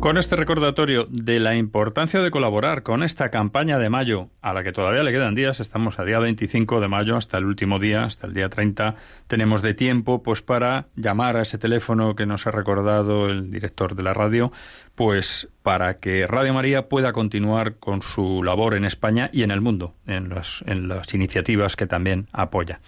[0.00, 4.64] Con este recordatorio de la importancia de colaborar con esta campaña de mayo, a la
[4.64, 8.04] que todavía le quedan días, estamos a día 25 de mayo hasta el último día,
[8.04, 12.46] hasta el día 30, tenemos de tiempo pues para llamar a ese teléfono que nos
[12.46, 14.52] ha recordado el director de la radio,
[14.94, 19.60] pues para que Radio María pueda continuar con su labor en España y en el
[19.60, 20.32] mundo, en,
[20.64, 22.80] en las iniciativas que también apoya.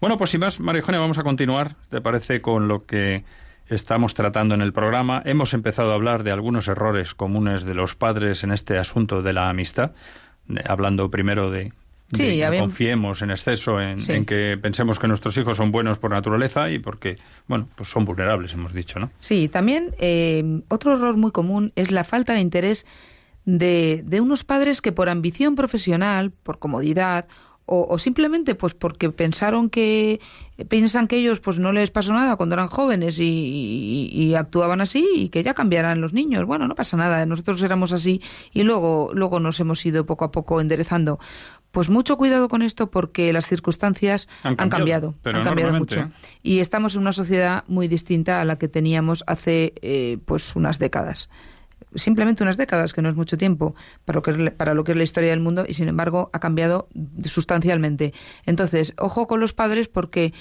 [0.00, 2.42] Bueno, pues sin más, María Eugenia, vamos a continuar, ¿te parece?
[2.42, 3.22] Con lo que
[3.74, 5.22] estamos tratando en el programa.
[5.24, 9.32] Hemos empezado a hablar de algunos errores comunes de los padres en este asunto de
[9.32, 9.92] la amistad,
[10.64, 11.72] hablando primero de,
[12.12, 16.78] que confiemos en exceso en, que pensemos que nuestros hijos son buenos por naturaleza y
[16.78, 19.10] porque, bueno, pues son vulnerables, hemos dicho, ¿no?
[19.18, 22.86] Sí, también eh, otro error muy común es la falta de interés
[23.44, 27.26] de, de unos padres que por ambición profesional, por comodidad
[27.74, 30.20] o, simplemente pues porque pensaron que
[30.68, 35.28] piensan que ellos pues no les pasó nada cuando eran jóvenes y, actuaban así y
[35.30, 36.44] que ya cambiarán los niños.
[36.44, 38.20] Bueno, no pasa nada, nosotros éramos así
[38.52, 41.18] y luego, luego nos hemos ido poco a poco enderezando.
[41.70, 46.00] Pues mucho cuidado con esto porque las circunstancias han cambiado, han cambiado, mucho.
[46.00, 46.10] ¿eh?
[46.42, 50.78] Y estamos en una sociedad muy distinta a la que teníamos hace eh, pues unas
[50.78, 51.30] décadas
[51.94, 53.74] simplemente unas décadas, que no es mucho tiempo
[54.04, 56.30] para lo que es, para lo que es la historia del mundo, y sin embargo
[56.32, 56.88] ha cambiado
[57.24, 58.12] sustancialmente.
[58.46, 60.32] Entonces, ojo con los padres porque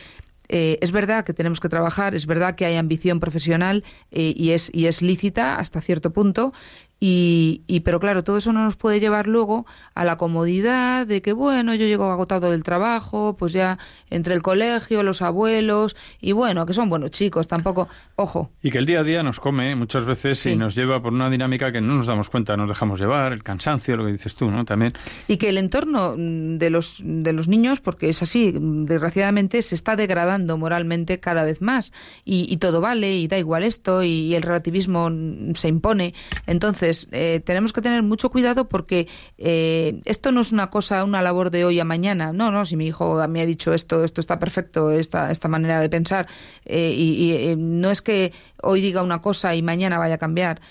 [0.53, 4.69] eh, es verdad que tenemos que trabajar, es verdad que hay ambición profesional y, es,
[4.73, 6.53] y es lícita hasta cierto punto,
[7.03, 11.23] y, y, pero claro, todo eso no nos puede llevar luego a la comodidad de
[11.23, 13.79] que, bueno, yo llego agotado del trabajo, pues ya
[14.11, 18.51] entre el colegio, los abuelos, y bueno, que son buenos chicos, tampoco, ojo.
[18.61, 21.31] Y que el día a día nos come muchas veces y nos lleva por una
[21.31, 24.51] dinámica que no nos damos cuenta, nos dejamos llevar, el cansancio, lo que dices tú,
[24.51, 24.63] ¿no?
[24.63, 24.93] También.
[25.27, 29.95] Y que el entorno de los, de los niños, porque es así, desgraciadamente se está
[29.95, 31.93] degradando moralmente cada vez más,
[32.25, 35.09] y, y todo vale, y da igual esto, y el relativismo
[35.55, 36.13] se impone.
[36.45, 41.21] Entonces, eh, tenemos que tener mucho cuidado porque eh, esto no es una cosa, una
[41.21, 42.33] labor de hoy a mañana.
[42.33, 45.79] No, no, si mi hijo me ha dicho esto, esto está perfecto, esta, esta manera
[45.79, 46.27] de pensar,
[46.65, 50.61] eh, y, no es que hoy diga una cosa y mañana vaya a cambiar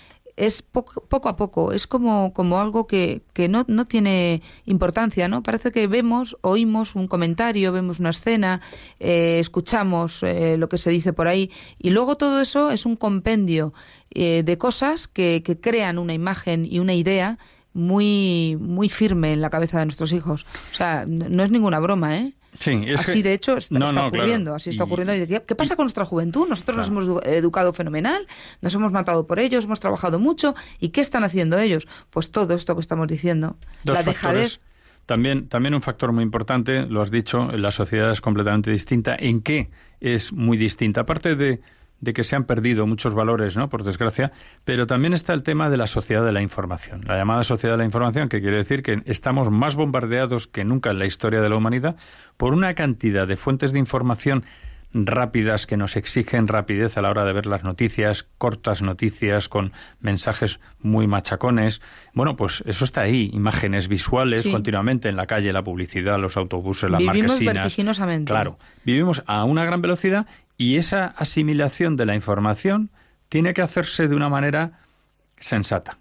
[0.46, 5.29] es poco, poco, a poco, es como, como algo que, que no, no, tiene importancia,
[5.29, 5.42] ¿no?
[5.42, 8.61] Parece que vemos, oímos un comentario, vemos una escena,
[8.98, 13.72] escuchamos lo que se dice por ahí y luego todo eso es un compendio
[14.12, 17.38] eh, de cosas que, que crean una imagen y una idea
[17.72, 20.46] muy muy firme en la cabeza de nuestros hijos.
[20.72, 22.35] O sea, no es ninguna broma, ¿eh?
[22.58, 25.14] Sí, así de hecho está, ocurriendo, así está ocurriendo.
[25.46, 26.46] ¿Qué pasa con nuestra juventud?
[26.48, 28.26] Nosotros nos hemos educado fenomenal,
[28.60, 30.54] nos hemos matado por ellos, hemos trabajado mucho.
[30.78, 31.86] ¿Y qué están haciendo ellos?
[32.10, 33.56] Pues todo esto que estamos diciendo.
[33.84, 34.60] la dejadez.
[35.06, 39.16] También, también un factor muy importante, lo has dicho, la sociedad es completamente distinta.
[39.18, 41.00] ¿En qué es muy distinta?
[41.00, 41.60] Aparte de
[42.00, 43.68] de que se han perdido muchos valores, ¿no?
[43.68, 44.32] Por desgracia,
[44.64, 47.78] pero también está el tema de la sociedad de la información, la llamada sociedad de
[47.78, 51.48] la información, que quiere decir que estamos más bombardeados que nunca en la historia de
[51.48, 51.96] la humanidad
[52.36, 54.44] por una cantidad de fuentes de información
[54.92, 59.72] rápidas que nos exigen rapidez a la hora de ver las noticias, cortas noticias con
[60.00, 61.80] mensajes muy machacones.
[62.12, 66.90] Bueno, pues eso está ahí, imágenes visuales continuamente en la calle, la publicidad, los autobuses,
[66.90, 67.54] las vivimos marquesinas.
[67.54, 68.32] vertiginosamente.
[68.32, 70.26] Claro, vivimos a una gran velocidad
[70.61, 72.90] y esa asimilación de la información
[73.31, 74.81] tiene que hacerse de una manera
[75.38, 75.96] sensata.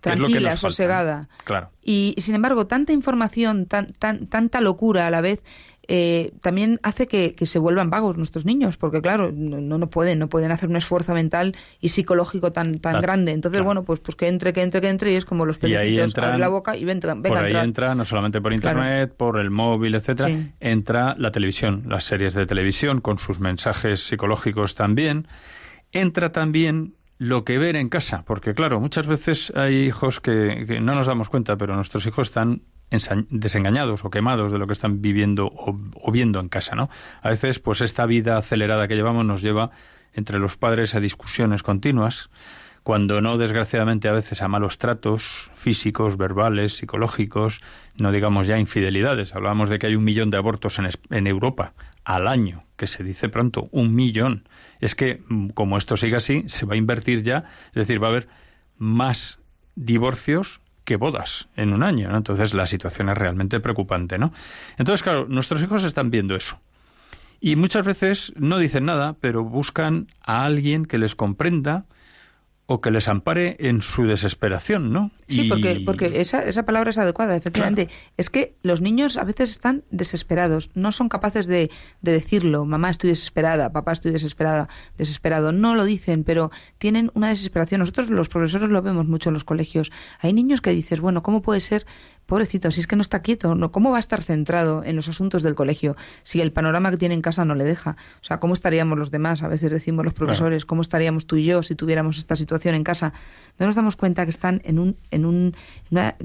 [0.00, 1.28] Tranquila, sosegada.
[1.44, 1.68] Claro.
[1.82, 5.42] Y, sin embargo, tanta información, tan, tan, tanta locura a la vez,
[5.90, 10.28] eh, también hace que, se vuelvan vagos nuestros niños, porque claro, no, no pueden, no
[10.28, 13.32] pueden hacer un esfuerzo mental y psicológico tan, tan grande.
[13.32, 16.16] Entonces, bueno, pues, pues que entre, que entre, que entre, y es como los pelitos
[16.18, 19.50] abre la boca y ven, venga, Por ahí entra, no solamente por internet, por el
[19.50, 25.26] móvil, etcétera, entra la televisión, las series de televisión con sus mensajes psicológicos también.
[25.90, 30.94] Entra también lo que ver en casa, porque claro, muchas veces hay hijos que, no
[30.94, 32.62] nos damos cuenta, pero nuestros hijos están
[33.30, 36.88] desengañados o quemados de lo que están viviendo o, viendo en casa, ¿no?
[37.22, 39.70] A veces, pues esta vida acelerada que llevamos nos lleva
[40.14, 42.30] entre los padres a discusiones continuas,
[42.82, 47.60] cuando no, desgraciadamente, a veces a malos tratos físicos, verbales, psicológicos,
[47.98, 49.34] no digamos ya infidelidades.
[49.34, 51.74] Hablábamos de que hay un millón de abortos en, en Europa
[52.04, 54.48] al año, que se dice pronto, un millón
[54.80, 58.06] es que mm, como esto sigue así, se va a invertir ya, es decir, va
[58.06, 58.28] a haber
[58.78, 59.40] más
[59.74, 64.32] divorcios que bodas en un año, Entonces la situación es realmente preocupante, ¿no?
[64.78, 66.58] Entonces, claro, nuestros hijos están viendo eso.
[67.42, 71.84] Y muchas veces no dicen nada, pero buscan a alguien que les comprenda,
[72.70, 75.10] o que les ampare en su desesperación, ¿no?
[75.26, 77.88] Sí, porque, porque esa, esa palabra es adecuada, efectivamente.
[78.18, 81.70] Es que los niños a veces están desesperados, no son capaces de,
[82.02, 85.50] de, decirlo, mamá estoy desesperada, papá estoy desesperada, desesperado.
[85.50, 87.78] No lo dicen, pero tienen una desesperación.
[87.80, 89.90] Nosotros los profesores lo vemos mucho en los colegios.
[90.20, 91.86] Hay niños que dices, bueno, ¿cómo puede ser
[92.28, 93.72] Pobrecito, si es que no está quieto, ¿no?
[93.72, 97.14] ¿cómo va a estar centrado en los asuntos del colegio si el panorama que tiene
[97.14, 97.96] en casa no le deja?
[98.20, 99.42] O sea, ¿cómo estaríamos los demás?
[99.42, 102.84] A veces decimos los profesores, ¿cómo estaríamos tú y yo si tuviéramos esta situación en
[102.84, 103.14] casa?
[103.58, 105.56] No nos damos cuenta que están en, un, en, un,
[105.90, 106.16] una,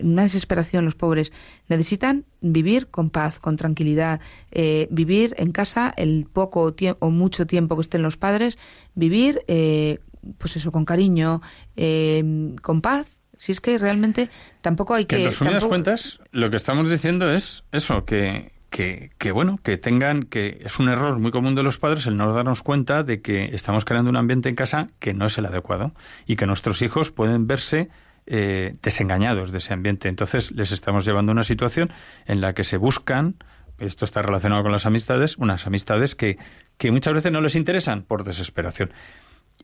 [0.00, 1.32] desesperación los pobres.
[1.68, 4.20] Necesitan vivir con paz, con tranquilidad,
[4.52, 8.58] eh, vivir en casa el poco o mucho tiempo que estén los padres,
[8.94, 9.98] vivir, eh,
[10.38, 11.42] pues eso, con cariño,
[11.74, 13.08] eh, con paz
[13.42, 14.30] si es que realmente
[14.60, 15.16] tampoco hay que...
[15.16, 20.22] En resumidas cuentas, lo que estamos diciendo es eso, que, que, que, bueno, que tengan,
[20.22, 23.46] que es un error muy común de los padres el no darnos cuenta de que
[23.46, 25.92] estamos creando un ambiente en casa que no es el adecuado
[26.24, 27.88] y que nuestros hijos pueden verse
[28.26, 30.08] eh, desengañados de ese ambiente.
[30.08, 31.92] Entonces les estamos llevando a una situación
[32.26, 33.34] en la que se buscan,
[33.80, 36.38] esto está relacionado con las amistades, unas amistades que,
[36.78, 38.92] que muchas veces no les interesan por desesperación.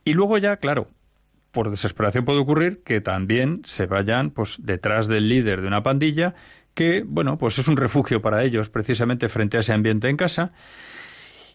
[0.05, 0.89] Y luego ya, claro,
[1.59, 6.37] por desesperación puede ocurrir que también se vayan pues detrás del líder de una pandilla
[6.73, 10.53] que, bueno, pues es un refugio para ellos precisamente frente a ese ambiente en casa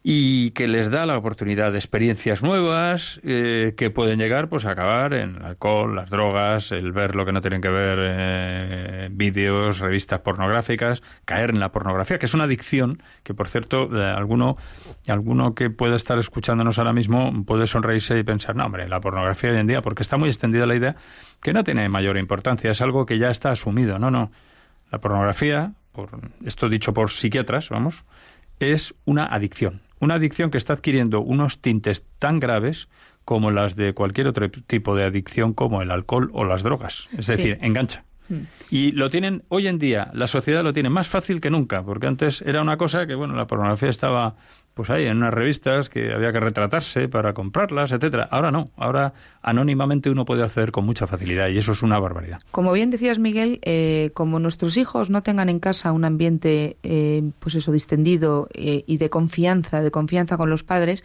[0.06, 4.72] y que les da la oportunidad de experiencias nuevas eh, que pueden llegar pues a
[4.72, 9.80] acabar en alcohol, las drogas, el ver lo que no tienen que ver, eh, vídeos,
[9.80, 14.58] revistas pornográficas, caer en la pornografía, que es una adicción que por cierto alguno
[15.08, 19.52] alguno que pueda estar escuchándonos ahora mismo puede sonreírse y pensar, no hombre, la pornografía
[19.52, 20.96] hoy en día, porque está muy extendida la idea
[21.42, 24.32] que no tiene mayor importancia, es algo que ya está asumido, no, no.
[24.92, 26.10] La pornografía, por
[26.46, 28.04] esto dicho por psiquiatras, vamos,
[28.60, 32.90] es una adicción una adicción que está adquiriendo unos tintes tan graves
[33.26, 37.08] como las de cualquier otro tipo de adicción como el alcohol o las drogas.
[37.18, 38.04] Es decir, engancha.
[38.30, 38.42] Mm.
[38.70, 42.08] Y lo tienen, hoy en día, la sociedad lo tiene más fácil que nunca, porque
[42.08, 44.36] antes era una cosa que, bueno, la pornografía estaba
[44.74, 48.28] pues ahí en unas revistas que había que retratarse para comprarlas, etcétera.
[48.32, 52.40] Ahora no, ahora anónimamente uno puede hacer con mucha facilidad y eso es una barbaridad.
[52.52, 57.24] Como bien decías Miguel, eh, como nuestros hijos no tengan en casa un ambiente, eh,
[57.40, 61.04] pues eso distendido eh, y de confianza, de confianza con los padres,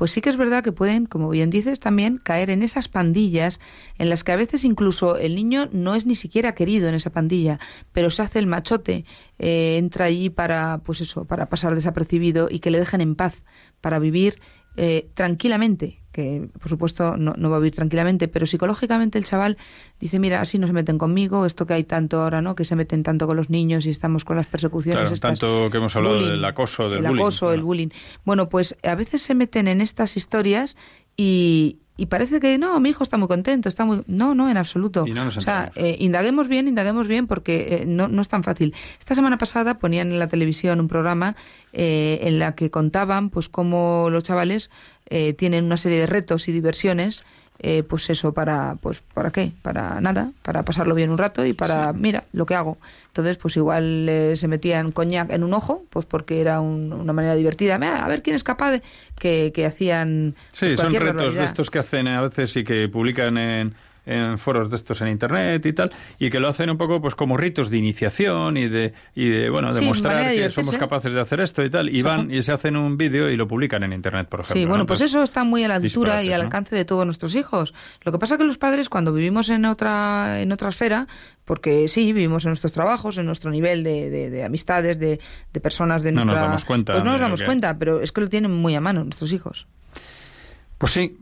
[0.00, 3.60] pues sí que es verdad que pueden, como bien dices, también caer en esas pandillas
[3.98, 7.10] en las que a veces incluso el niño no es ni siquiera querido en esa
[7.10, 7.58] pandilla,
[7.92, 9.04] pero se hace el machote,
[9.38, 13.42] eh, entra allí para, pues eso, para pasar desapercibido y que le dejen en paz,
[13.82, 14.40] para vivir
[14.78, 19.56] eh, tranquilamente, que por supuesto no, va a vivir tranquilamente, pero psicológicamente el chaval
[20.00, 22.54] dice, mira, así no se meten conmigo, esto que hay tanto ahora, ¿no?
[22.54, 25.20] Que se meten tanto con los niños y estamos con las persecuciones.
[25.20, 27.88] Claro, tanto que hemos hablado del acoso, del el acoso, el bullying.
[28.24, 30.76] Bueno, pues a veces se meten en estas historias
[31.16, 34.02] y, y parece que no, mi hijo está muy contento, está muy...
[34.06, 35.04] No, no, en absoluto.
[35.04, 38.74] o sea, eh, indaguemos bien, indaguemos bien porque eh, no, no es tan fácil.
[38.98, 41.36] Esta semana pasada ponían en la televisión un programa
[41.74, 44.70] eh, en la que contaban pues cómo los chavales
[45.36, 47.24] tienen una serie de retos y diversiones
[47.62, 49.52] eh, pues eso, para, pues, ¿para qué?
[49.60, 52.78] Para nada, para pasarlo bien un rato y para, mira, lo que hago.
[53.08, 57.34] Entonces, pues igual eh, se metían coñac en un ojo, pues porque era una manera
[57.34, 57.74] divertida.
[57.74, 58.82] a ver quién es capaz de...
[59.18, 60.34] que, que hacían...
[60.52, 63.74] Sí, pues, son retos de estos que hacen a veces y que publican en
[64.06, 67.14] en foros de estos en internet y tal, y que lo hacen un poco pues
[67.14, 71.40] como ritos de iniciación y de, y de bueno, demostrar que somos capaces de hacer
[71.40, 74.28] esto y tal, y van y se hacen un vídeo y lo publican en internet,
[74.28, 74.60] por ejemplo.
[74.60, 77.34] Sí, bueno, pues eso está muy a la altura y al alcance de todos nuestros
[77.34, 77.74] hijos.
[78.02, 81.06] Lo que pasa que los padres cuando vivimos en otra en otra esfera,
[81.44, 85.20] porque sí, vivimos en nuestros trabajos, en nuestro nivel de, de, amistades, de,
[85.52, 86.34] de, personas de nuestra...
[86.34, 86.92] No nos damos cuenta.
[86.92, 89.66] Pues no nos damos cuenta, pero es que lo tienen muy a mano nuestros hijos.
[90.80, 91.18] Pues sí,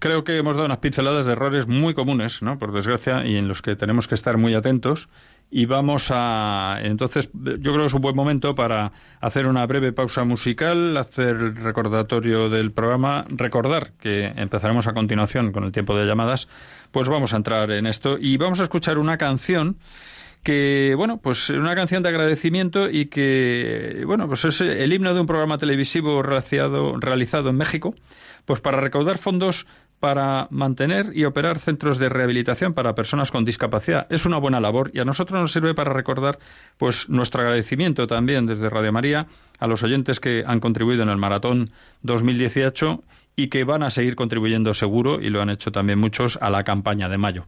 [0.00, 2.58] creo que hemos dado unas pinceladas de errores muy comunes, ¿no?
[2.58, 5.08] Por desgracia, y en los que tenemos que estar muy atentos.
[5.50, 6.76] Y vamos a.
[6.82, 8.92] Entonces, yo creo que es un buen momento para
[9.22, 15.52] hacer una breve pausa musical, hacer el recordatorio del programa, recordar que empezaremos a continuación
[15.52, 16.46] con el tiempo de llamadas.
[16.90, 19.78] Pues vamos a entrar en esto y vamos a escuchar una canción
[20.42, 25.20] que, bueno, pues una canción de agradecimiento y que, bueno, pues es el himno de
[25.20, 27.94] un programa televisivo realizado en México
[28.50, 29.64] pues para recaudar fondos
[30.00, 34.08] para mantener y operar centros de rehabilitación para personas con discapacidad.
[34.10, 36.40] Es una buena labor y a nosotros nos sirve para recordar
[36.76, 39.28] pues nuestro agradecimiento también desde Radio María
[39.60, 41.70] a los oyentes que han contribuido en el maratón
[42.02, 43.04] 2018
[43.36, 46.64] y que van a seguir contribuyendo seguro y lo han hecho también muchos a la
[46.64, 47.46] campaña de mayo.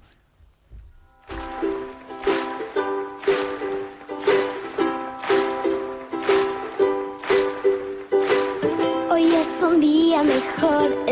[10.62, 11.11] El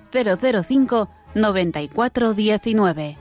[0.11, 3.17] 005 94 19.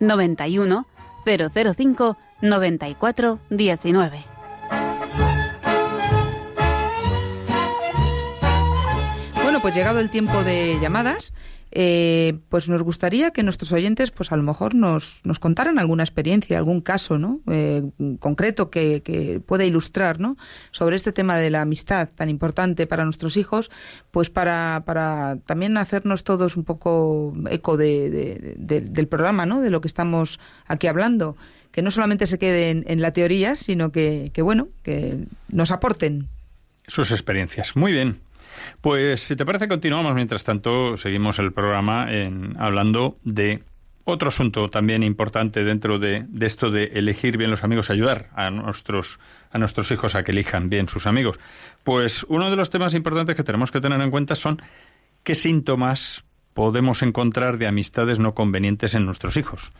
[0.00, 0.86] 91
[1.24, 4.24] 005 94 19.
[9.42, 11.32] Bueno, pues llegado el tiempo de llamadas,
[11.76, 16.04] eh, pues nos gustaría que nuestros oyentes, pues a lo mejor nos, nos contaran alguna
[16.04, 17.40] experiencia, algún caso, ¿no?
[17.50, 17.82] Eh,
[18.20, 20.36] concreto que, que pueda ilustrar, ¿no?
[20.70, 23.70] Sobre este tema de la amistad tan importante para nuestros hijos,
[24.12, 29.60] pues para, para también hacernos todos un poco eco de, de- de- del programa, ¿no?
[29.60, 31.36] De lo que estamos aquí hablando.
[31.72, 35.72] Que no solamente se quede en, en la teoría, sino que, que, bueno, que nos
[35.72, 36.28] aporten.
[36.86, 37.74] sus experiencias.
[37.74, 38.18] Muy bien.
[38.80, 43.62] Pues si te parece continuamos, mientras tanto seguimos el programa en, hablando de
[44.04, 49.18] otro asunto también importante dentro de, esto de elegir bien los amigos, ayudar a nuestros,
[49.50, 51.38] a nuestros hijos a que elijan bien sus amigos.
[51.82, 54.60] Pues uno de los temas importantes que tenemos que tener en cuenta son
[55.22, 59.72] qué síntomas podemos encontrar de amistades no convenientes en nuestros hijos.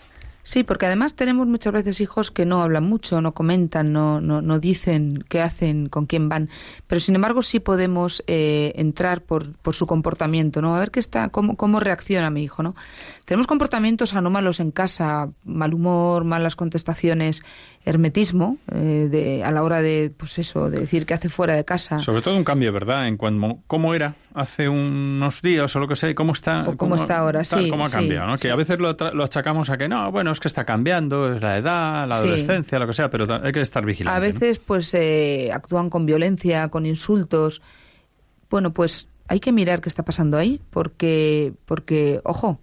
[0.45, 4.43] Sí, porque además tenemos muchas veces hijos que no hablan mucho, no comentan, no, no,
[4.43, 6.51] no dicen qué hacen, con quién van,
[6.87, 10.77] pero sin embargo sí podemos eh, entrar por, por su comportamiento, ¿no?
[10.77, 12.77] A ver qué está, cómo, cómo reacciona mi hijo, ¿no?
[13.25, 17.43] Tenemos comportamientos anómalos en casa, mal humor, malas contestaciones,
[17.87, 21.65] hermetismo eh, de, a la hora de, pues eso, de decir qué hace fuera de
[21.65, 22.01] casa.
[22.01, 23.09] Sobre todo un cambio, ¿verdad?
[23.09, 26.97] En cuanto cómo era hace unos días o lo que sea, cómo está, O cómo
[26.97, 28.37] está ahora, tal, sí, cómo ha sí, cambiado, ¿no?
[28.37, 28.49] sí.
[28.49, 28.91] Que a veces lo,
[29.23, 32.87] achacamos a que no, bueno, es que está cambiando, es la edad, la adolescencia, lo
[32.87, 34.17] que sea, pero hay que estar vigilante.
[34.17, 34.27] A ¿no?
[34.27, 37.63] veces, pues, eh, actúan con violencia, con insultos.
[38.51, 42.59] Bueno, pues hay que mirar qué está pasando ahí, porque, porque, ojo,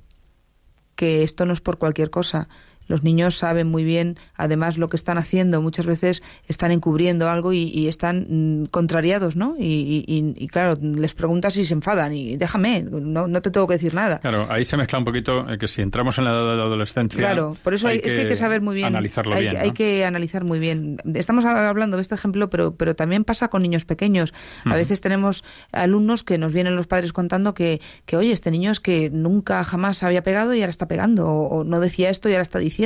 [0.95, 2.49] que esto no es por cualquier cosa.
[2.91, 5.61] Los niños saben muy bien, además, lo que están haciendo.
[5.61, 9.55] Muchas veces están encubriendo algo y, y están mm, contrariados, ¿no?
[9.57, 13.49] Y, y- y- y, claro, les preguntas y se enfadan y déjame, no, no te
[13.49, 14.19] tengo que decir nada.
[14.19, 16.63] Claro, ahí se mezcla un poquito eh, que si entramos en la edad de la
[16.63, 17.17] adolescencia.
[17.19, 18.87] Claro, por eso hay- es que hay que saber muy bien.
[18.87, 19.57] Analizarlo hay, bien.
[19.57, 20.97] hay que analizar muy bien.
[21.15, 24.33] Estamos hablando de este ejemplo, pero, pero también pasa con niños pequeños.
[24.65, 28.71] A veces tenemos alumnos que nos vienen los padres contando que, que, oye, este niño
[28.71, 32.27] es que nunca jamás había pegado y ahora está pegando, o, o no decía esto
[32.27, 32.80] y ahora está diciendo.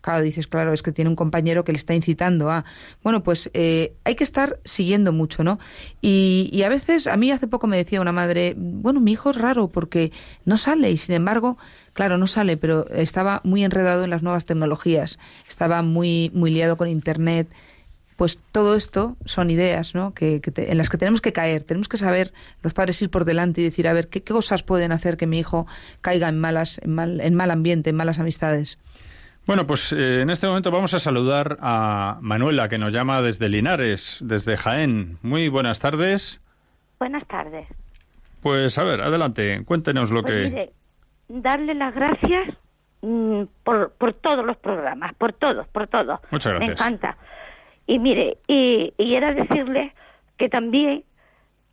[0.00, 2.64] Claro, dices, claro, es que tiene un compañero que le está incitando a.
[3.02, 5.58] Bueno, pues eh, hay que estar siguiendo mucho, ¿no?
[6.00, 9.30] Y, y a veces, a mí hace poco me decía una madre, bueno, mi hijo
[9.30, 10.12] es raro porque
[10.44, 11.56] no sale y sin embargo,
[11.92, 15.18] claro, no sale, pero estaba muy enredado en las nuevas tecnologías,
[15.48, 17.48] estaba muy, muy liado con Internet.
[18.16, 20.12] Pues todo esto son ideas ¿no?
[20.12, 21.62] que, que en las que tenemos que caer.
[21.62, 24.62] Tenemos que saber, los padres, ir por delante y decir, a ver, ¿qué, qué cosas
[24.62, 25.66] pueden hacer que mi hijo
[26.02, 28.78] caiga en, malas, en, mal, en mal ambiente, en malas amistades?
[29.50, 33.48] Bueno, pues eh, en este momento vamos a saludar a Manuela, que nos llama desde
[33.48, 35.18] Linares, desde Jaén.
[35.22, 36.40] Muy buenas tardes.
[37.00, 37.66] Buenas tardes.
[38.44, 40.50] Pues a ver, adelante, cuéntenos lo Pues que.
[40.50, 40.70] mire,
[41.28, 42.54] darle las gracias
[43.02, 46.20] mm, por, por todos los programas, por todos, por todos.
[46.30, 46.80] Muchas Me gracias.
[46.80, 47.16] encanta.
[47.88, 49.94] Y mire, y, y era decirle
[50.38, 51.02] que también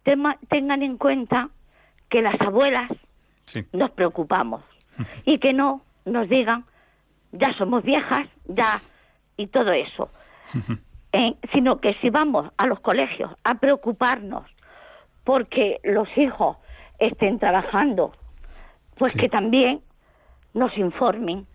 [0.01, 1.49] tema- tengan en cuenta
[2.09, 2.89] que las abuelas
[3.45, 3.63] Sí.
[3.71, 4.63] nos preocupamos
[5.25, 6.65] y que no nos digan
[7.31, 8.81] ya somos viejas, ya
[9.37, 10.09] y todo eso,
[11.13, 14.43] Eh, sino que si vamos a los colegios a preocuparnos
[15.23, 16.57] porque los hijos
[16.99, 18.11] estén trabajando,
[18.97, 19.19] pues Sí.
[19.19, 19.81] que también
[20.53, 21.45] nos informen,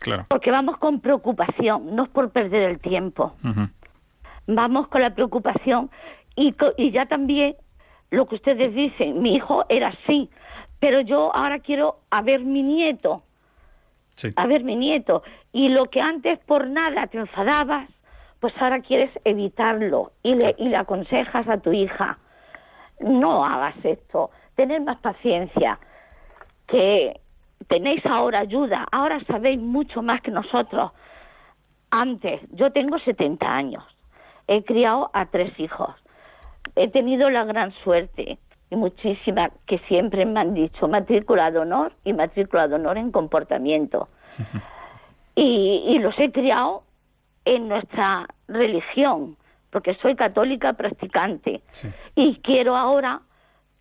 [0.00, 0.24] Claro.
[0.28, 3.34] porque vamos con preocupación, no es por perder el tiempo.
[4.46, 5.90] Vamos con la preocupación
[6.34, 7.54] y, y ya también
[8.10, 10.28] lo que ustedes dicen, mi hijo era así,
[10.80, 13.22] pero yo ahora quiero a ver mi nieto,
[14.16, 14.32] Sí.
[14.36, 17.88] a ver mi nieto, y lo que antes por nada te enfadabas,
[18.40, 22.18] pues ahora quieres evitarlo y le, y le aconsejas a tu hija,
[23.00, 25.78] no hagas esto, tener más paciencia,
[26.66, 27.20] que
[27.68, 30.92] tenéis ahora ayuda, ahora sabéis mucho más que nosotros.
[31.90, 33.84] Antes, yo tengo 70 años,
[34.46, 35.94] he criado a tres hijos,
[36.74, 38.38] he tenido la gran suerte
[38.72, 43.12] y muchísima que siempre me han dicho matrícula de honor y matrícula de honor en
[43.12, 44.08] comportamiento.
[45.34, 46.82] Y, y los he criado
[47.44, 49.36] en nuestra religión,
[49.70, 51.60] porque soy católica practicante.
[51.72, 51.88] Sí.
[52.14, 53.20] Y quiero ahora,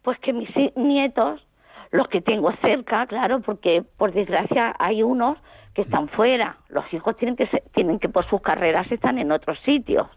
[0.01, 1.45] pues que mis nietos,
[1.91, 5.37] los que tengo cerca, claro, porque por desgracia hay unos
[5.73, 6.57] que están fuera.
[6.67, 10.07] Los hijos tienen que ser- tienen que por sus carreras están en otros sitios.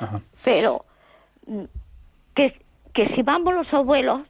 [0.00, 0.20] Ajá.
[0.44, 0.84] Pero
[1.46, 1.64] mm,
[2.34, 2.60] que,
[2.96, 4.22] que si vamos los abuelos,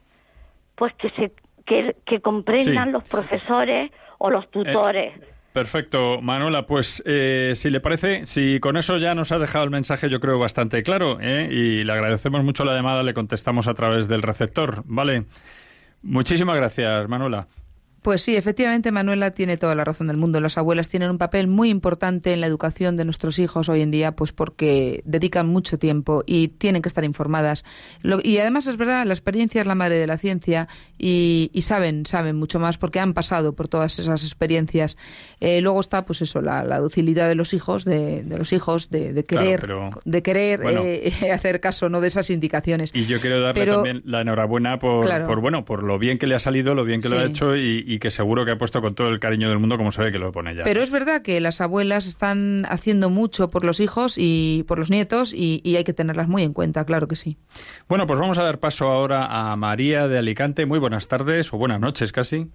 [0.75, 1.31] pues que se
[1.65, 2.91] que, que comprendan Sí.
[2.91, 5.13] los profesores o los tutores.
[5.53, 6.67] Perfecto, Manuela.
[6.67, 10.19] Pues eh, si le parece, si con eso ya nos ha dejado el mensaje, yo
[10.19, 11.47] creo bastante claro, ¿eh?
[11.51, 15.23] y le agradecemos mucho la llamada, le contestamos a través del receptor, ¿vale?
[16.03, 17.47] Muchísimas gracias, Manuela.
[18.01, 20.39] Pues sí, efectivamente Manuela tiene toda la razón del mundo.
[20.39, 23.91] Las abuelas tienen un papel muy importante en la educación de nuestros hijos hoy en
[23.91, 27.65] día, pues porque dedican mucho tiempo y tienen que estar informadas.
[28.03, 31.63] Lo- y además es verdad, la experiencia es la madre de la ciencia y, y
[31.63, 34.95] saben, saben mucho más porque han pasado por todas esas experiencias.
[35.41, 38.89] Eh, luego está, pues eso, la, la docilidad de los hijos, de, de los hijos,
[38.89, 40.81] de, de Claro, querer, pero- de querer bueno.
[40.85, 42.91] eh, hacer caso, no de esas indicaciones.
[42.93, 45.27] Y yo quiero darle Pero- también la enhorabuena por, Claro.
[45.27, 47.55] por, bueno, por lo bien que le ha salido, lo bien que lo ha hecho
[47.57, 50.11] y, y que seguro que ha puesto con todo el cariño del mundo, como sabe
[50.11, 50.63] que lo pone ya.
[50.65, 54.89] Pero es verdad que las abuelas están haciendo mucho por los hijos y por los
[54.91, 57.37] nietos y, y hay que tenerlas muy en cuenta, claro que sí.
[57.87, 60.65] Bueno, pues vamos a dar paso ahora a María de Alicante.
[60.65, 62.51] Muy buenas tardes o buenas noches casi.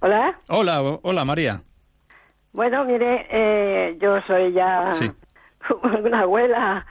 [0.00, 0.36] Hola.
[0.48, 1.62] Hola, hola María.
[2.52, 5.10] Bueno, mire, eh, yo soy ya Sí.
[6.04, 6.86] una abuela.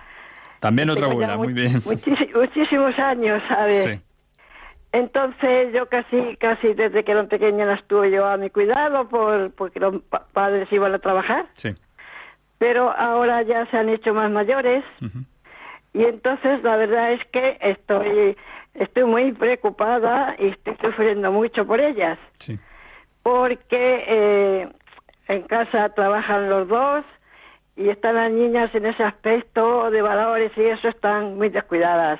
[0.59, 1.81] También otra abuela, muy mu- bien.
[1.85, 3.83] muchísi- muchísimos años, ¿sabes?
[3.83, 3.99] Sí.
[4.93, 9.51] Entonces yo casi, casi desde que eran pequeña las tuve yo a mi cuidado por,
[9.55, 11.47] porque los pa- padres iban a trabajar.
[11.55, 11.73] Sí.
[12.59, 14.85] Pero ahora ya se han hecho más mayores
[15.93, 18.37] y entonces la verdad es que estoy,
[18.75, 22.17] estoy muy preocupada y estoy sufriendo mucho por ellas.
[22.39, 22.57] Sí.
[23.23, 24.69] porque eh,
[25.27, 27.03] en casa trabajan los dos
[27.75, 32.19] y están las niñas en ese aspecto de valores y eso están muy descuidadas.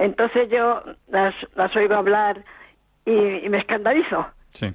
[0.00, 2.42] Entonces yo las, las oigo hablar
[3.04, 4.26] y, y me escandalizo.
[4.52, 4.72] Sí.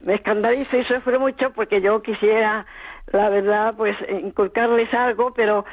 [0.00, 2.66] Me escandalizo y sufro mucho porque yo quisiera,
[3.12, 5.64] la verdad, pues inculcarles algo, pero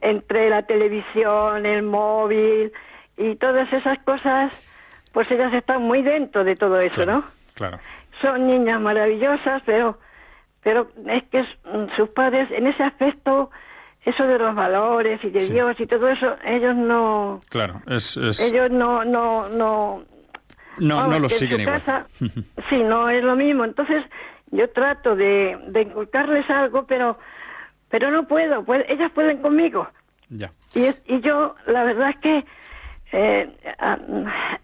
[0.00, 2.72] entre la televisión, el móvil
[3.16, 4.50] y todas esas cosas,
[5.12, 7.24] pues ellas están muy dentro de todo eso, ¿no?
[7.54, 7.78] Claro.
[8.20, 9.98] son niñas maravillosas, pero
[10.64, 13.50] pero es que mm, sus padres en ese aspecto
[14.04, 15.52] eso de los valores y de Sí.
[15.52, 20.02] Dios y todo eso ellos no Claro, es, es- ellos no no no
[20.78, 21.82] no, vamos, no los siguen igual.
[21.82, 22.06] casa-
[22.70, 24.04] sí no es lo mismo entonces
[24.50, 27.18] yo trato de, de inculcarles algo pero
[27.90, 29.88] pero no puedo pues, ellas pueden conmigo
[30.30, 30.50] ya.
[30.74, 32.44] y, es- y yo, la verdad es que
[33.14, 33.98] eh, ah,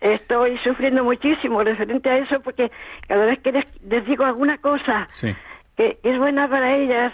[0.01, 2.73] estoy sufriendo muchísimo referente a eso porque
[3.07, 5.35] cada vez que les, les digo alguna cosa Sí.
[5.77, 7.13] que es buena para ellas,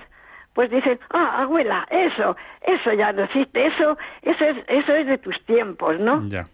[0.54, 5.18] pues dicen, ah, abuela, eso, eso ya no existe, eso, eso es, eso es de
[5.18, 6.26] tus tiempos, ¿no?
[6.28, 6.46] Ya.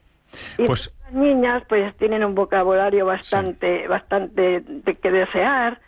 [0.58, 5.78] Y Pues las niñas pues tienen un vocabulario bastante, bastante de que desear.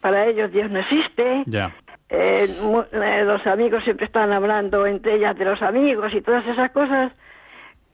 [0.00, 1.44] Para ellos Dios no existe.
[1.46, 1.72] ya.
[2.08, 2.46] Eh,
[2.92, 7.12] eh, los amigos siempre están hablando entre ellas de los amigos y todas esas cosas.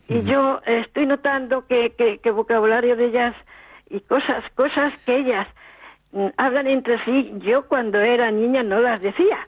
[0.08, 3.34] Y yo estoy notando que, que, que vocabulario de ellas
[3.88, 5.48] y cosas, cosas que ellas
[6.36, 9.38] hablan entre sí, yo cuando era niña no las decía.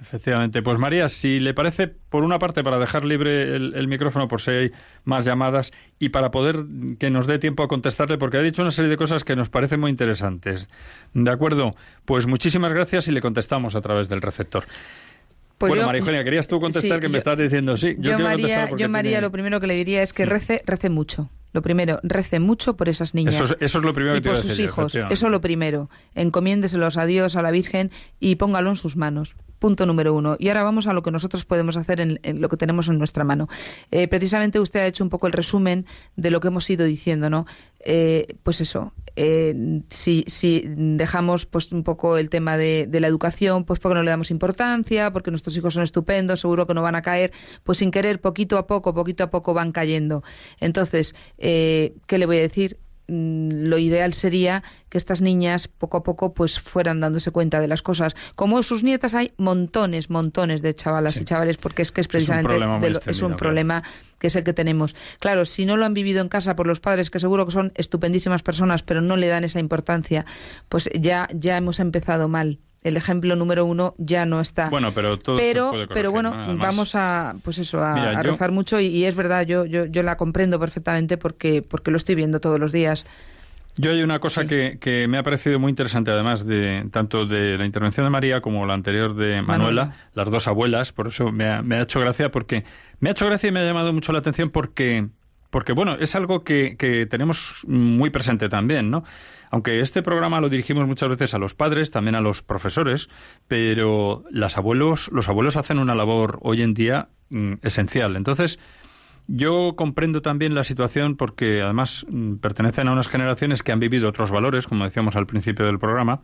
[0.00, 0.62] Efectivamente.
[0.62, 4.40] Pues María, si le parece, por una parte, para dejar libre el, el micrófono por
[4.40, 4.70] si hay
[5.04, 6.64] más llamadas y para poder
[6.98, 9.48] que nos dé tiempo a contestarle, porque ha dicho una serie de cosas que nos
[9.48, 10.68] parecen muy interesantes.
[11.14, 11.70] ¿De acuerdo?
[12.04, 14.64] Pues muchísimas gracias y le contestamos a través del receptor.
[15.58, 17.94] Pues bueno, yo- María Eugenia, querías tú contestar sí, que me estás diciendo sí.
[17.96, 20.26] Yo, quiero contestar María, porque yo María tiene- lo primero que le diría es que
[20.26, 21.30] rece, rece mucho.
[21.52, 23.34] Lo primero, rece mucho por esas niñas.
[23.34, 24.94] Eso es, eso es lo primero y que por sus decir hijos.
[25.10, 25.90] Eso lo primero.
[26.14, 27.90] Encomiéndeselos a Dios, a la Virgen
[28.20, 29.34] y póngalo en sus manos.
[29.62, 30.34] Punto número uno.
[30.40, 33.22] Y ahora vamos a lo que nosotros podemos hacer en, lo que tenemos en nuestra
[33.22, 33.46] mano.
[33.92, 35.86] Eh, precisamente usted ha hecho un poco el resumen
[36.16, 37.46] de lo que hemos ido diciendo, ¿no?
[37.78, 39.54] Eh, pues eso, eh,
[39.88, 44.02] si, si dejamos pues un poco el tema de, de la educación, pues porque no
[44.02, 47.30] le damos importancia, porque nuestros hijos son estupendos, seguro que no van a caer,
[47.62, 50.24] pues sin querer, poquito a poco, poquito a poco van cayendo.
[50.58, 52.78] Entonces, ¿qué le voy a decir?
[53.12, 57.68] Mm, lo ideal sería que estas niñas poco a poco pues fueran dándose cuenta de
[57.68, 58.16] las cosas.
[58.36, 62.48] Como sus nietas hay montones, montones de chavalas y chavales porque es que es precisamente
[62.48, 63.36] problema muy de lo- es un claro.
[63.36, 63.82] problema
[64.18, 64.94] que es el que tenemos.
[65.20, 67.72] Claro, si no lo han vivido en casa por los padres que seguro que son
[67.74, 70.24] estupendísimas personas, pero no le dan esa importancia,
[70.70, 72.58] pues ya ya hemos empezado mal.
[72.84, 76.30] El ejemplo número uno ya no está Bueno, pero todo pero puede corregir, pero bueno
[76.58, 79.64] vamos a pues eso a, Mira, a yo- rezar mucho y, y es verdad yo,
[79.66, 83.06] yo yo la comprendo perfectamente porque porque lo estoy viendo todos los días
[83.76, 87.56] Yo hay una cosa que, que me ha parecido muy interesante, además de tanto de
[87.56, 89.96] la intervención de María como la anterior de Manuela, Manuela.
[90.14, 92.64] las dos abuelas, por eso me ha, me ha hecho gracia, porque
[93.00, 95.06] me ha hecho gracia y me ha llamado mucho la atención porque,
[95.48, 99.04] porque bueno, es algo que, que tenemos muy presente también, ¿no?
[99.52, 103.10] Aunque este programa lo dirigimos muchas veces a los padres, también a los profesores,
[103.48, 108.16] pero las abuelos, los abuelos hacen una labor hoy en día mm, esencial.
[108.16, 108.58] Entonces,
[109.26, 114.08] yo comprendo también la situación porque además mm, pertenecen a unas generaciones que han vivido
[114.08, 116.22] otros valores, como decíamos al principio del programa,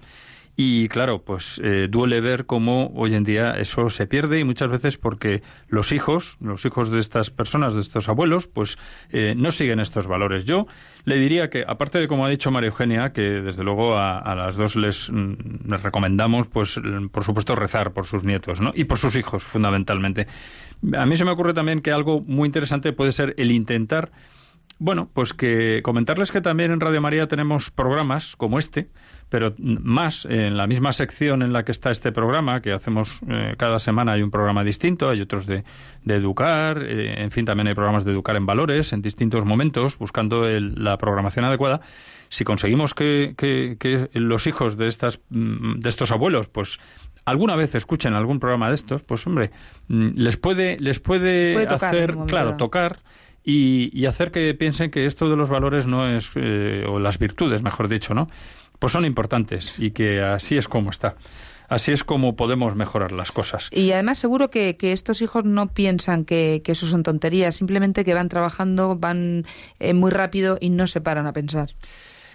[0.61, 4.69] y claro, pues eh, duele ver cómo hoy en día eso se pierde y muchas
[4.69, 8.77] veces porque los hijos, los hijos de estas personas, de estos abuelos, pues
[9.11, 10.47] eh, no siguen estos valores.
[10.47, 10.67] Yo
[11.05, 14.57] le diría que, aparte de como ha dicho María Eugenia, que desde luego a, las
[14.57, 18.73] dos les, mm, les recomendamos, pues mm, por supuesto rezar por sus nietos, ¿no?
[18.75, 20.27] Y por sus hijos, fundamentalmente.
[20.93, 24.11] A mí se me ocurre también que algo muy interesante puede ser el intentar
[24.79, 28.89] bueno, pues que comentarles que también en Radio María tenemos programas como este,
[29.29, 33.55] pero más en la misma sección en la que está este programa, que hacemos eh,
[33.59, 35.65] cada semana hay un programa distinto, hay otros de,
[36.05, 39.99] de educar, eh, en fin, también hay programas de educar en valores en distintos momentos,
[39.99, 41.81] buscando el- la programación adecuada.
[42.31, 46.79] Si conseguimos que, que- que los hijos de estas mm, de estos abuelos, pues
[47.25, 49.51] alguna vez escuchen algún programa de estos, pues hombre,
[49.89, 52.99] mm, les puede les puede, Puede tocar en hacer, claro, tocar
[53.49, 57.19] y, y hacer que piensen que esto de los valores no es, eh, o las
[57.19, 58.27] virtudes, mejor dicho, ¿no?
[58.79, 61.17] Pues son importantes y que así es como está.
[61.67, 63.71] Así es como podemos mejorar las cosas.
[63.73, 68.05] Y además seguro que, que estos hijos no piensan que, que eso son tonterías, simplemente
[68.05, 69.47] que van trabajando, van
[69.79, 71.71] eh, muy rápido y no se paran a pensar.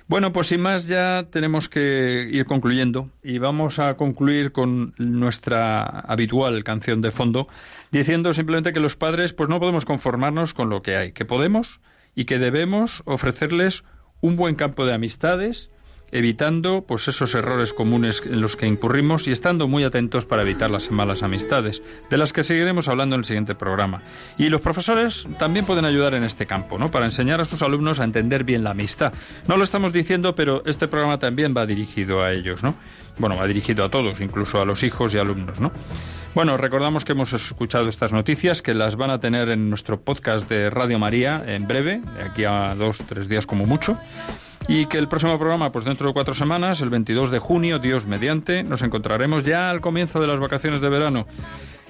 [0.08, 5.84] Bueno, pues sin más ya tenemos que ir concluyendo y vamos a concluir con nuestra
[5.84, 7.48] habitual canción de fondo
[7.90, 11.80] diciendo simplemente que los padres pues no podemos conformarnos con lo que hay, que podemos
[12.16, 13.86] y que debemos ofrecerles
[14.20, 15.72] un buen campo de amistades
[16.14, 20.70] evitando pues esos errores comunes en los que incurrimos y estando muy atentos para evitar
[20.70, 24.04] las malas amistades, de las que seguiremos hablando en el siguiente programa.
[24.38, 26.92] Y los profesores también pueden ayudar en este campo, ¿no?
[26.92, 29.12] Para enseñar a sus alumnos a entender bien la amistad.
[29.48, 32.76] No lo estamos diciendo, pero este programa también va dirigido a ellos, ¿no?
[33.18, 35.72] Bueno, va dirigido a todos, incluso a los hijos y alumnos, ¿no?
[36.36, 40.50] Bueno, recordamos que hemos escuchado estas noticias, que las van a tener en nuestro podcast
[40.50, 43.98] de Radio María en breve, de aquí a dos, tres días como mucho.
[44.68, 48.06] Y que el próximo programa, pues dentro de cuatro semanas, el 22 de junio, Dios
[48.06, 51.28] mediante, nos encontraremos ya al comienzo de las vacaciones de verano,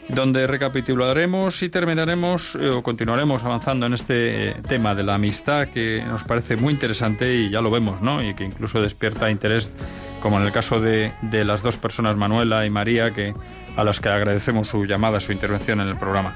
[0.09, 5.67] donde recapitularemos y terminaremos eh, o continuaremos avanzando en este eh, tema de la amistad
[5.67, 8.23] que nos parece muy interesante y ya lo vemos, ¿no?
[8.23, 9.73] Y que incluso despierta interés,
[10.21, 13.35] como en el caso de, de las dos personas, Manuela y María, que
[13.77, 16.35] a las que agradecemos su llamada, su intervención en el programa.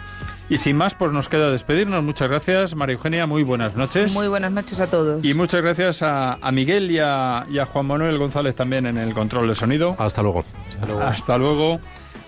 [0.50, 2.04] Y sin más, pues nos queda despedirnos.
[2.04, 3.26] Muchas gracias, María Eugenia.
[3.26, 4.14] Muy buenas noches.
[4.14, 5.24] Muy buenas noches a todos.
[5.24, 8.98] Y muchas gracias a, a Miguel y a, y a Juan Manuel González también en
[8.98, 9.96] el control de sonido.
[10.00, 10.46] Hasta luego.
[10.70, 11.02] Hasta luego.
[11.02, 11.80] Hasta luego.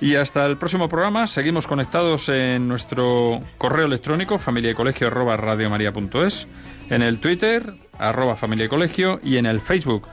[0.01, 1.27] Y hasta el próximo programa.
[1.27, 6.47] Seguimos conectados en nuestro correo electrónico familia y colegio arroba radiomaria.es,
[6.89, 10.07] en el Twitter arroba familia y colegio y en el Facebook.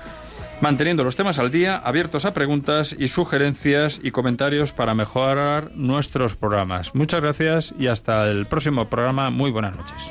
[0.60, 6.34] Manteniendo los temas al día, abiertos a preguntas y sugerencias y comentarios para mejorar nuestros
[6.34, 6.94] programas.
[6.94, 9.30] Muchas gracias y hasta el próximo programa.
[9.30, 10.10] Muy buenas noches.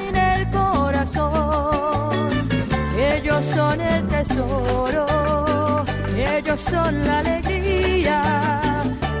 [3.31, 5.85] Ellos son el tesoro,
[6.17, 8.21] ellos son la alegría.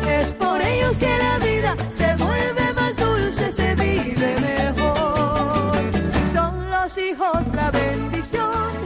[0.05, 5.77] Es por ellos que la vida se vuelve más dulce, se vive mejor.
[6.33, 8.80] Son los hijos la bendición.